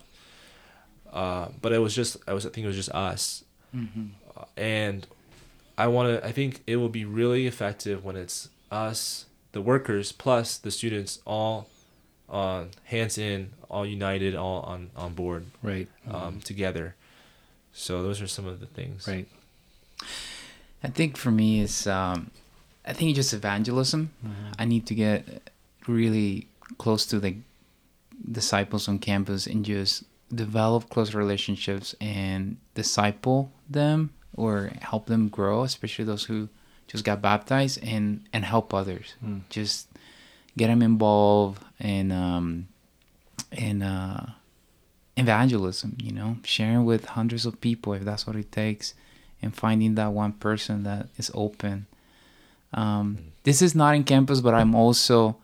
[1.12, 3.44] uh, but it was just i was i think it was just us.
[4.36, 5.06] Uh, and
[5.76, 10.12] i want to i think it will be really effective when it's us the workers
[10.12, 11.68] plus the students all
[12.30, 15.88] uh, hands in all united all on on board Right.
[16.10, 16.94] um, together
[17.72, 19.28] so those are some of the things Right.
[20.82, 22.30] I think for me is, um,
[22.86, 24.10] I think just evangelism.
[24.58, 25.50] I need to get
[25.88, 26.46] really
[26.78, 27.36] close to the
[28.30, 35.62] disciples on campus and just develop close relationships and disciple them or help them grow,
[35.64, 36.48] especially those who
[36.86, 39.14] just got baptized and and help others.
[39.50, 39.87] Just
[40.58, 42.68] get them involved in um,
[43.52, 44.32] in uh,
[45.16, 45.96] evangelism.
[46.02, 48.94] You know, sharing with hundreds of people if that's what it takes
[49.40, 51.86] and finding that one person that is open.
[52.72, 55.36] Um, this is not in campus, but I'm also,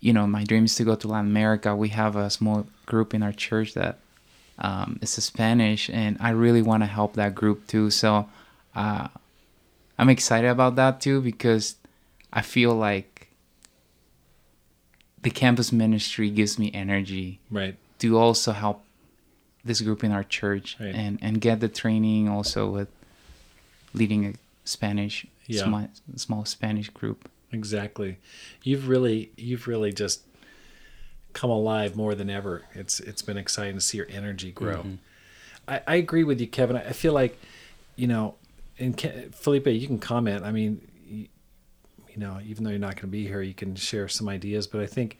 [0.00, 1.74] you know, my dream is to go to Latin America.
[1.74, 4.00] We have a small group in our church that
[4.58, 7.90] um, is Spanish, and I really want to help that group too.
[7.90, 8.28] So
[8.74, 9.08] uh,
[9.98, 11.76] I'm excited about that too because
[12.32, 13.11] I feel like
[15.22, 17.76] the campus ministry gives me energy Right.
[18.00, 18.84] to also help
[19.64, 20.94] this group in our church Right.
[20.94, 22.88] and and get the training also with
[23.94, 24.32] leading a
[24.64, 25.64] Spanish Yeah.
[25.64, 27.28] small, small Spanish group.
[27.52, 28.18] Exactly.
[28.62, 30.22] You've really you've really just
[31.32, 32.62] come alive more than ever.
[32.74, 34.78] It's it's been exciting to see your energy grow.
[34.78, 34.94] Mm-hmm.
[35.68, 36.76] I, I agree with you, Kevin.
[36.76, 37.38] I feel like,
[37.94, 38.34] you know,
[38.78, 40.44] and Ke- Felipe, you can comment.
[40.44, 40.80] I mean,
[42.12, 44.66] you, know, even though you're not going to be here, you can share some ideas.
[44.66, 45.18] But I think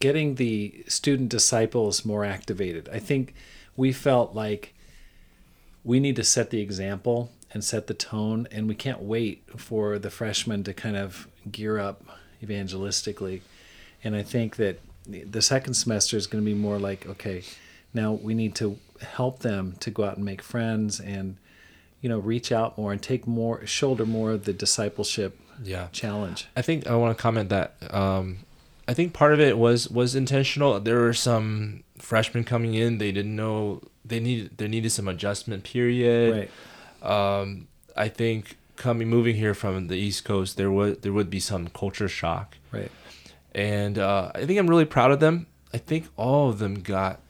[0.00, 2.88] getting the student disciples more activated.
[2.92, 3.34] I think
[3.76, 4.74] we felt like
[5.82, 9.98] we need to set the example and set the tone, and we can't wait for
[9.98, 12.02] the freshmen to kind of gear up
[12.42, 13.42] evangelistically.
[14.02, 17.44] And I think that the second semester is going to be more like, okay,
[17.92, 21.36] now we need to help them to go out and make friends and
[22.00, 25.88] you know reach out more and take more shoulder more of the discipleship Yeah.
[25.92, 26.46] challenge.
[26.56, 28.38] I think I want to comment that um,
[28.88, 30.78] I think part of it was was intentional.
[30.80, 35.64] There were some freshmen coming in; they didn't know they needed there needed some adjustment
[35.64, 36.48] period.
[37.02, 37.38] Right.
[37.40, 41.40] Um, I think coming moving here from the East Coast, there would there would be
[41.40, 42.90] some culture shock, Right.
[43.54, 45.46] and uh, I think I'm really proud of them.
[45.72, 47.20] I think all of them got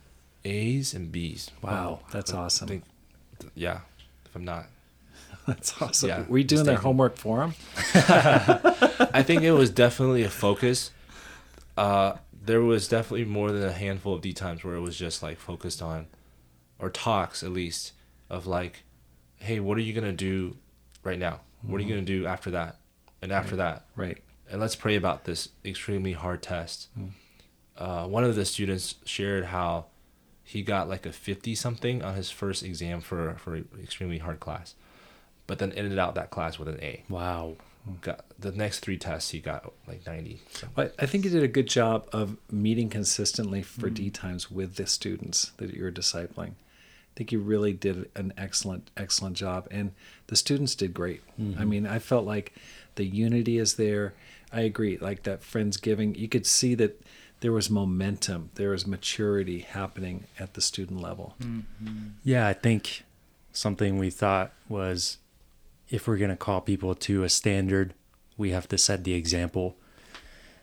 [0.44, 1.50] A's and B's.
[1.62, 2.68] Wow, that's I awesome.
[2.68, 2.84] think,
[3.54, 3.80] yeah,
[4.26, 4.66] if I'm not,
[5.46, 6.08] That's awesome.
[6.08, 7.54] Yeah, Were you doing their homework for them?
[9.12, 10.90] I think it was definitely a focus.
[11.76, 12.14] Uh,
[12.44, 15.38] there was definitely more than a handful of D times where it was just like
[15.38, 16.06] focused on,
[16.78, 17.92] or talks at least,
[18.30, 18.84] of like,
[19.36, 20.56] hey, what are you gonna do
[21.02, 21.40] right now?
[21.62, 22.76] What are you gonna do after that,
[23.22, 24.18] and after that, Right.
[24.50, 26.88] and let's pray about this extremely hard test.
[27.76, 29.86] Uh, one of the students shared how
[30.42, 34.40] he got like a 50 something on his first exam for for an extremely hard
[34.40, 34.74] class,
[35.46, 37.02] but then ended out that class with an A.
[37.08, 37.56] Wow.
[38.00, 40.40] Got the next three tests he got like 90.
[40.52, 44.12] So, Well, I think you did a good job of meeting consistently for D mm-hmm.
[44.12, 46.52] times with the students that you're discipling.
[46.52, 49.92] I think you really did an excellent, excellent job, and
[50.28, 51.22] the students did great.
[51.38, 51.68] I mm-hmm.
[51.68, 52.54] mean, I felt like
[52.96, 54.14] the unity is there.
[54.50, 56.16] I agree, like that friendsgiving.
[56.16, 57.00] You could see that
[57.40, 61.34] there was momentum, there was maturity happening at the student level.
[61.40, 62.08] Mm-hmm.
[62.24, 63.04] Yeah, I think
[63.52, 65.18] something we thought was
[65.88, 67.94] if we're going to call people to a standard,
[68.36, 69.76] we have to set the example.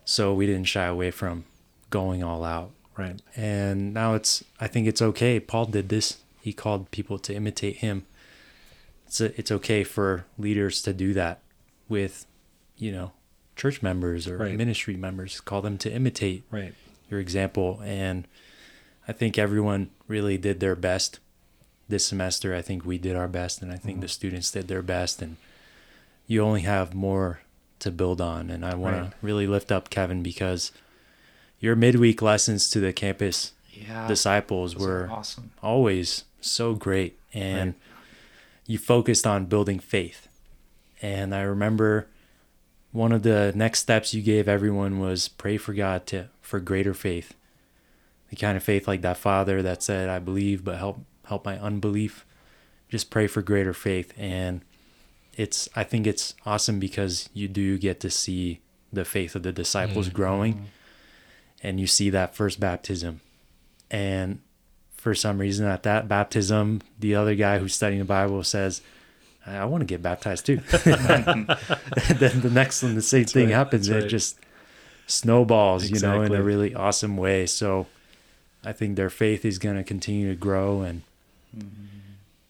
[0.05, 1.45] So we didn't shy away from
[1.89, 2.71] going all out.
[2.97, 3.21] Right.
[3.35, 5.39] And now it's, I think it's okay.
[5.39, 6.17] Paul did this.
[6.41, 8.05] He called people to imitate him.
[9.07, 11.39] It's, a, it's okay for leaders to do that
[11.87, 12.25] with,
[12.77, 13.11] you know,
[13.55, 14.55] church members or Right.
[14.55, 15.39] ministry members.
[15.39, 16.73] Call them to imitate Right.
[17.09, 17.79] your example.
[17.83, 18.27] And
[19.07, 21.19] I think everyone really did their best
[21.91, 22.55] this semester.
[22.55, 24.11] I think we did our best, and I think the mm-hmm.
[24.11, 25.21] students did their best.
[25.21, 25.37] And
[26.25, 27.41] you only have more
[27.79, 28.49] to build on.
[28.49, 29.11] And I want Right.
[29.11, 30.71] to really lift up Kevin because
[31.61, 34.07] your midweek lessons to the campus Yeah.
[34.07, 35.51] disciples were awesome.
[35.61, 37.75] always so great and
[38.65, 40.27] you focused on building faith
[41.01, 42.07] and i remember
[42.91, 46.93] one of the next steps you gave everyone was pray for god to for greater
[46.93, 47.33] faith
[48.29, 50.99] the kind of faith like that father that said i believe but help
[51.31, 52.25] help my unbelief.
[52.89, 54.13] Just pray for greater faith.
[54.17, 54.61] And
[55.37, 58.59] it's i think it's awesome because you do get to see
[58.91, 60.15] the faith of the disciples mm-hmm.
[60.15, 60.65] growing mm-hmm.
[61.63, 63.21] and you see that first baptism.
[63.89, 64.41] And
[64.93, 68.81] for some reason at that baptism the other guy who's studying the bible says
[69.45, 70.57] i want to get baptized too.
[70.75, 73.87] Then the next one the same thing right, happens.
[73.87, 74.05] that's right.
[74.05, 74.37] it just
[75.07, 77.45] snowballs you know in a really awesome way.
[77.45, 77.87] So
[78.63, 81.01] i think their faith is going to continue to grow and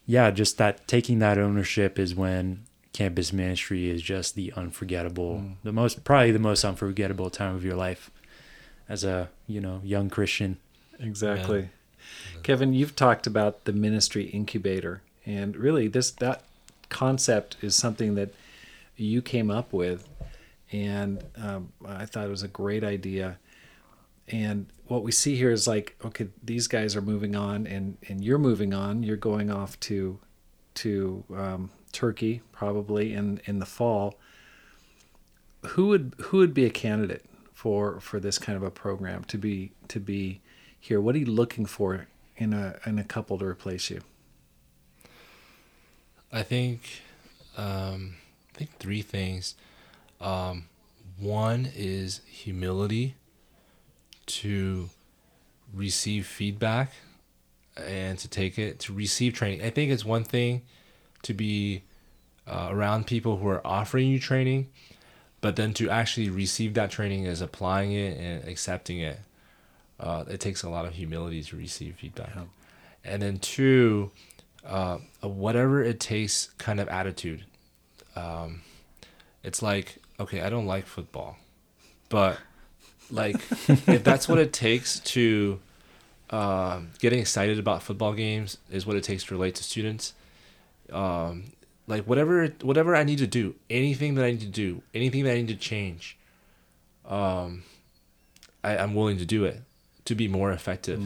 [0.06, 5.54] yeah just that taking that ownership is when campus ministry is just the unforgettable Mm.
[5.62, 8.10] the most probably the most unforgettable time of your life
[8.88, 10.58] as a you know young christian
[11.00, 11.70] Exactly.
[12.42, 16.44] Kevin, you've talked about the ministry incubator, and really, this that
[16.88, 18.34] concept is something that
[18.96, 20.08] you came up with,
[20.70, 23.38] and um, I thought it was a great idea.
[24.28, 28.24] And what we see here is like, okay, these guys are moving on, and and
[28.24, 29.02] you're moving on.
[29.02, 30.18] You're going off to
[30.74, 34.18] to um, Turkey probably in in the fall.
[35.66, 39.38] Who would who would be a candidate for for this kind of a program to
[39.38, 40.40] be to be
[40.78, 41.00] here?
[41.00, 42.06] What are you looking for
[42.36, 44.02] in a in a couple to replace you?
[46.34, 47.02] I think,
[47.58, 48.14] um,
[48.54, 49.54] I think three things.
[50.18, 50.68] Um,
[51.18, 53.16] one is humility
[54.26, 54.90] to
[55.72, 56.92] receive feedback
[57.76, 59.62] and to take it to receive training.
[59.62, 60.62] I think it's one thing
[61.22, 61.82] to be
[62.46, 64.68] uh, around people who are offering you training,
[65.40, 69.20] but then to actually receive that training is applying it and accepting it.
[69.98, 72.32] Uh, it takes a lot of humility to receive feedback.
[72.34, 72.42] Yeah.
[73.04, 74.10] And then two,
[74.66, 77.44] uh, whatever it takes kind of attitude.
[78.16, 78.62] Um,
[79.42, 81.36] it's like, okay, I don't like football,
[82.08, 82.38] but
[83.10, 83.36] like
[83.68, 85.60] if that's what it takes to
[86.30, 90.14] um, getting excited about football games is what it takes to relate to students.
[90.90, 91.44] Um,
[91.86, 95.32] like whatever whatever I need to do, anything that I need to do, anything that
[95.32, 96.16] I need to change,
[97.06, 97.64] um,
[98.64, 99.62] I, I'm willing to do it
[100.04, 101.00] to be more effective.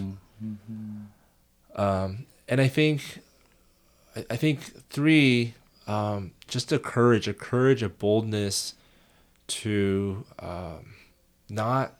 [1.75, 3.21] Um, and I think,
[4.15, 5.55] I, I think three,
[5.87, 8.75] um, just a courage, a courage, a boldness
[9.49, 10.95] to um,
[11.49, 11.95] not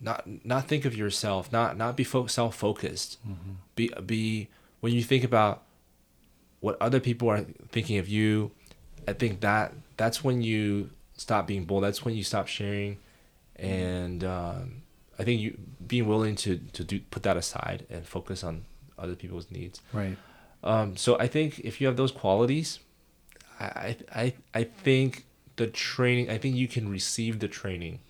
[0.00, 3.18] not not think of yourself, not not be fo- self focused.
[3.74, 4.48] Be be
[4.80, 5.62] when you think about
[6.60, 8.50] what other people are thinking of you.
[9.08, 11.84] I think that that's when you stop being bold.
[11.84, 12.98] That's when you stop sharing,
[13.56, 14.82] and um,
[15.18, 18.64] I think you being willing to to do put that aside and focus on
[18.98, 19.80] other people's needs.
[19.92, 20.16] Right.
[20.64, 22.80] Um, so I think if you have those qualities,
[23.60, 25.24] I, I I think
[25.56, 26.30] the training.
[26.30, 28.00] I think you can receive the training.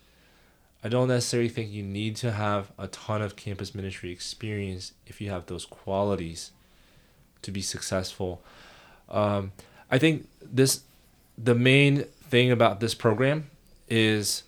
[0.86, 5.20] I don't necessarily think you need to have a ton of campus ministry experience if
[5.20, 6.52] you have those qualities
[7.42, 8.40] to be successful.
[9.08, 9.50] Um,
[9.90, 10.82] I think this
[11.36, 13.50] the main thing about this program
[13.88, 14.44] is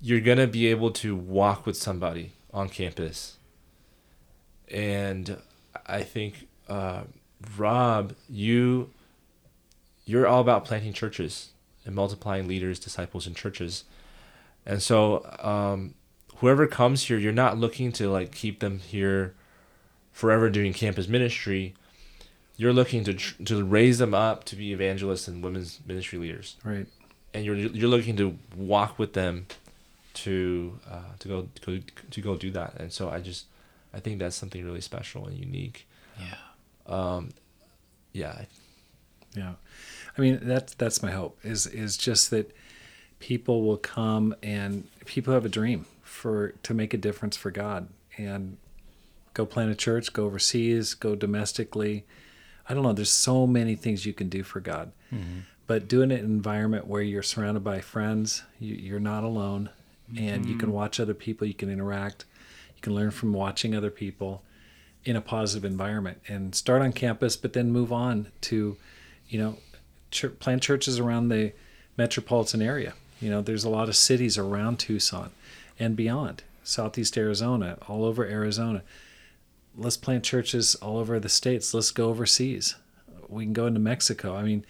[0.00, 3.36] you're gonna be able to walk with somebody on campus,
[4.68, 5.36] and
[5.86, 7.02] I think uh,
[7.56, 8.90] Rob, you
[10.06, 11.50] you're all about planting churches
[11.84, 13.84] and multiplying leaders, disciples, and churches.
[14.66, 15.94] And so, um,
[16.36, 19.34] whoever comes here, you're not looking to like keep them here
[20.12, 21.74] forever doing campus ministry.
[22.56, 26.56] You're looking to tr- to raise them up to be evangelists and women's ministry leaders,
[26.62, 26.86] Right.
[27.32, 29.46] and you're you're looking to walk with them
[30.12, 32.74] to uh, to go to go to go do that.
[32.78, 33.46] And so, I just
[33.94, 35.86] I think that's something really special and unique.
[36.18, 36.34] Yeah.
[36.86, 37.30] Um,
[38.12, 38.42] yeah,
[39.34, 39.52] Yeah,
[40.18, 42.54] I mean that's that's my hope is is just that
[43.20, 47.88] people will come and people have a dream for to make a difference for God
[48.18, 48.56] and
[49.32, 52.04] go plant a church, go overseas, go domestically.
[52.68, 52.92] I don't know.
[52.92, 55.40] There's so many things you can do for God, mm-hmm.
[55.66, 59.70] but doing it in an environment where you're surrounded by friends, you, you're not alone,
[60.16, 60.76] and you can mm-hmm.
[60.76, 62.24] watch other people, you can interact,
[62.74, 64.42] you can learn from watching other people
[65.04, 68.76] in a positive environment, and start on campus, but then move on to
[69.30, 69.56] you know,
[70.10, 71.52] ch- plant churches around the
[71.96, 72.92] metropolitan area.
[73.20, 75.30] You know, there's a lot of cities around Tucson
[75.78, 78.82] and beyond, Southeast Arizona, all over Arizona.
[79.76, 81.72] Let's plant churches all over the states.
[81.74, 82.76] Let's go overseas.
[83.28, 84.34] We can go into Mexico.
[84.34, 84.64] I mean,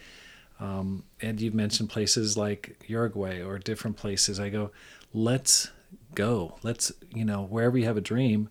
[0.59, 4.39] um, and you've mentioned places like Uruguay or different places.
[4.39, 4.71] I go,
[5.13, 5.71] let's
[6.13, 6.59] go.
[6.61, 8.49] Let's, you know, wherever you have a dream,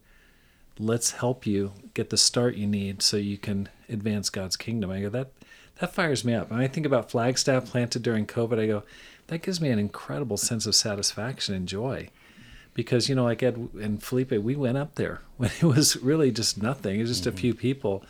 [0.78, 4.90] let's help you get the start you need so you can advance God's kingdom.
[4.90, 5.30] I go, that
[5.78, 6.51] that fires me up.
[6.51, 8.82] When I think about Flagstaff planted during COVID, I go,
[9.31, 12.11] that gives me an incredible sense of satisfaction and joy.
[12.74, 16.33] Because, you know, like Ed and Felipe, we went up there when it was really
[16.33, 16.99] just nothing.
[16.99, 17.39] It was just a mm-hmm.
[17.39, 18.05] few people.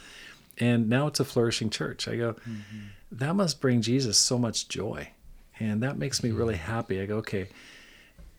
[0.58, 2.08] And now it's a flourishing church.
[2.08, 2.78] I go, mm-hmm.
[3.12, 5.10] that must bring Jesus so much joy.
[5.58, 6.72] And that makes me really mm-hmm.
[6.72, 7.00] happy.
[7.02, 7.48] I go, okay,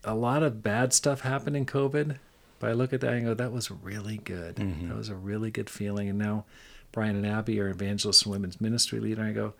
[0.02, 2.16] a lot of bad stuff happened in COVID,
[2.58, 4.56] but I look at that and go, that was really good.
[4.56, 6.08] That was a really good feeling.
[6.08, 6.46] And now
[6.90, 9.22] Brian and Abby are evangelist and women's ministry leader.
[9.22, 9.54] And I go,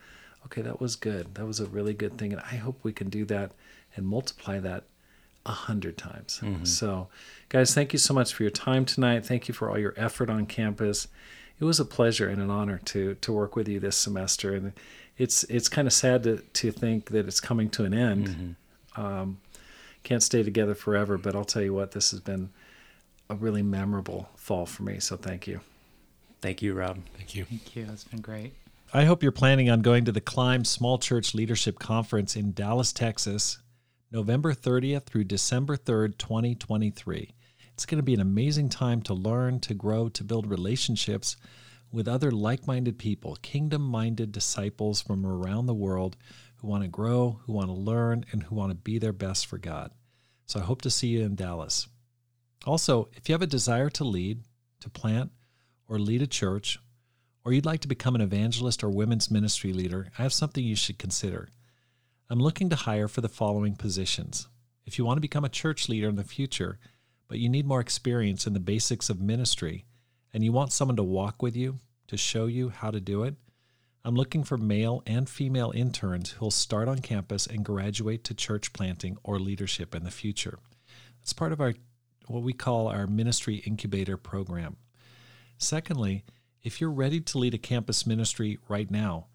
[0.47, 1.35] okay, that was good.
[1.35, 2.33] That was a really good thing.
[2.33, 3.53] And I hope we can do that
[3.97, 4.85] and multiply that
[5.45, 6.41] a hundred times.
[6.65, 7.09] So,
[7.49, 9.27] guys, thank you so much for your time tonight.
[9.27, 11.09] Thank you for all your effort on campus.
[11.59, 14.55] It was a pleasure and an honor to to work with you this semester.
[14.55, 14.73] And
[15.19, 18.57] it's it's kind of sad to to think that it's coming to an end.
[18.97, 19.39] Um,
[20.03, 22.51] can't stay together forever, but I'll tell you what, this has been
[23.31, 24.99] a really memorable fall for me.
[25.01, 25.61] So thank you.
[26.41, 26.99] Thank you, Rob.
[27.17, 27.45] thank you.
[27.45, 27.89] Thank you.
[27.93, 28.53] It's been great.
[28.95, 32.93] I hope you're planning on going to the Climb Small Church Leadership Conference in Dallas,
[32.93, 33.57] Texas,
[34.11, 37.35] November 30th through December 3rd, 2023.
[37.73, 41.39] It's going to be an amazing time to learn, to grow, to build relationships
[41.91, 46.19] with other like minded people, kingdom minded disciples from around the world
[46.57, 49.47] who want to grow, who want to learn, and who want to be their best
[49.47, 49.91] for God.
[50.45, 51.89] So I hope to see you in Dallas.
[52.67, 54.43] Also, if you have a desire to lead,
[54.81, 55.31] to plant,
[55.89, 56.79] or lead a church,
[57.45, 60.77] or you'd like to become an evangelist or women's ministry leader, I have something you
[60.77, 61.49] should consider.
[62.31, 64.49] I'm looking to hire for the following positions.
[64.87, 66.79] If you want to become a church leader in the future,
[67.29, 69.85] but you need more experience in the basics of ministry,
[70.33, 73.35] and you want someone to walk with you, to show you how to do it,
[74.05, 78.73] I'm looking for male and female interns who'll start on campus and graduate to church
[78.73, 80.59] planting or leadership in the future.
[81.21, 81.75] That's part of our
[82.27, 84.77] what we call our ministry incubator program.
[85.59, 86.25] Secondly,
[86.63, 89.27] if you're ready to lead a campus ministry right now,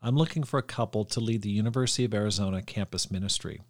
[0.00, 3.60] I'm looking for a couple to lead the University of Arizona campus ministry.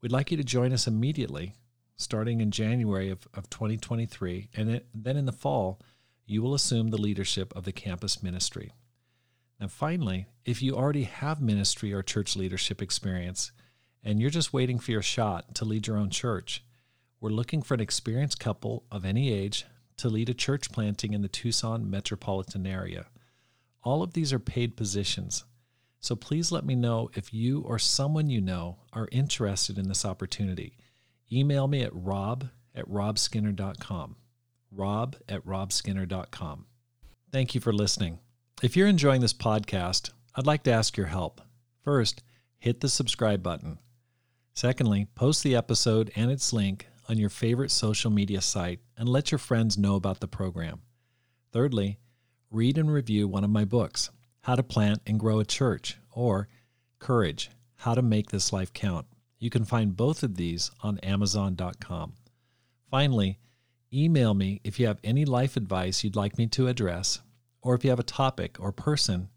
[0.00, 1.54] We'd like you to join us immediately,
[1.96, 5.80] starting in January of, of 2023, and then in the fall,
[6.26, 8.72] you will assume the leadership of the campus ministry.
[9.58, 13.50] And finally, if you already have ministry or church leadership experience
[14.04, 16.62] and you're just waiting for your shot to lead your own church,
[17.20, 19.66] we're looking for an experienced couple of any age
[19.98, 23.06] to lead a church planting in the Tucson metropolitan area.
[23.82, 25.44] All of these are paid positions.
[26.00, 30.04] So please let me know if you or someone you know are interested in this
[30.04, 30.76] opportunity.
[31.32, 34.16] Email me at rob at robskinner.com.
[34.70, 36.66] Rob at robskinner.com.
[37.32, 38.20] Thank you for listening.
[38.62, 41.40] If you're enjoying this podcast, I'd like to ask your help.
[41.82, 42.22] First,
[42.58, 43.78] hit the subscribe button.
[44.54, 49.32] Secondly, post the episode and its link on your favorite social media site and let
[49.32, 50.82] your friends know about the program.
[51.52, 51.98] Thirdly,
[52.50, 54.10] read and review one of my books,
[54.42, 56.48] How to Plant and Grow a Church, or
[56.98, 59.06] Courage How to Make This Life Count.
[59.38, 62.14] You can find both of these on Amazon.com.
[62.90, 63.38] Finally,
[63.92, 67.20] email me if you have any life advice you'd like me to address
[67.62, 69.28] or if you have a topic or person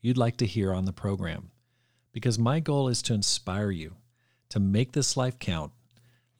[0.00, 1.50] you'd like to hear on the program.
[2.12, 3.96] Because my goal is to inspire you
[4.48, 5.72] to make this life count,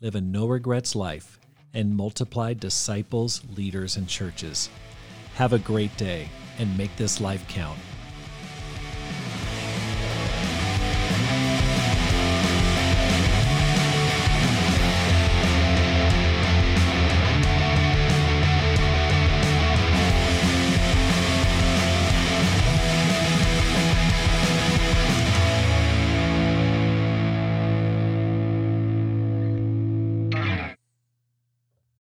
[0.03, 1.39] live a no regrets life,
[1.75, 4.71] and multiply disciples, leaders, and churches.
[5.35, 6.27] Have a great day
[6.59, 7.79] and make this life count.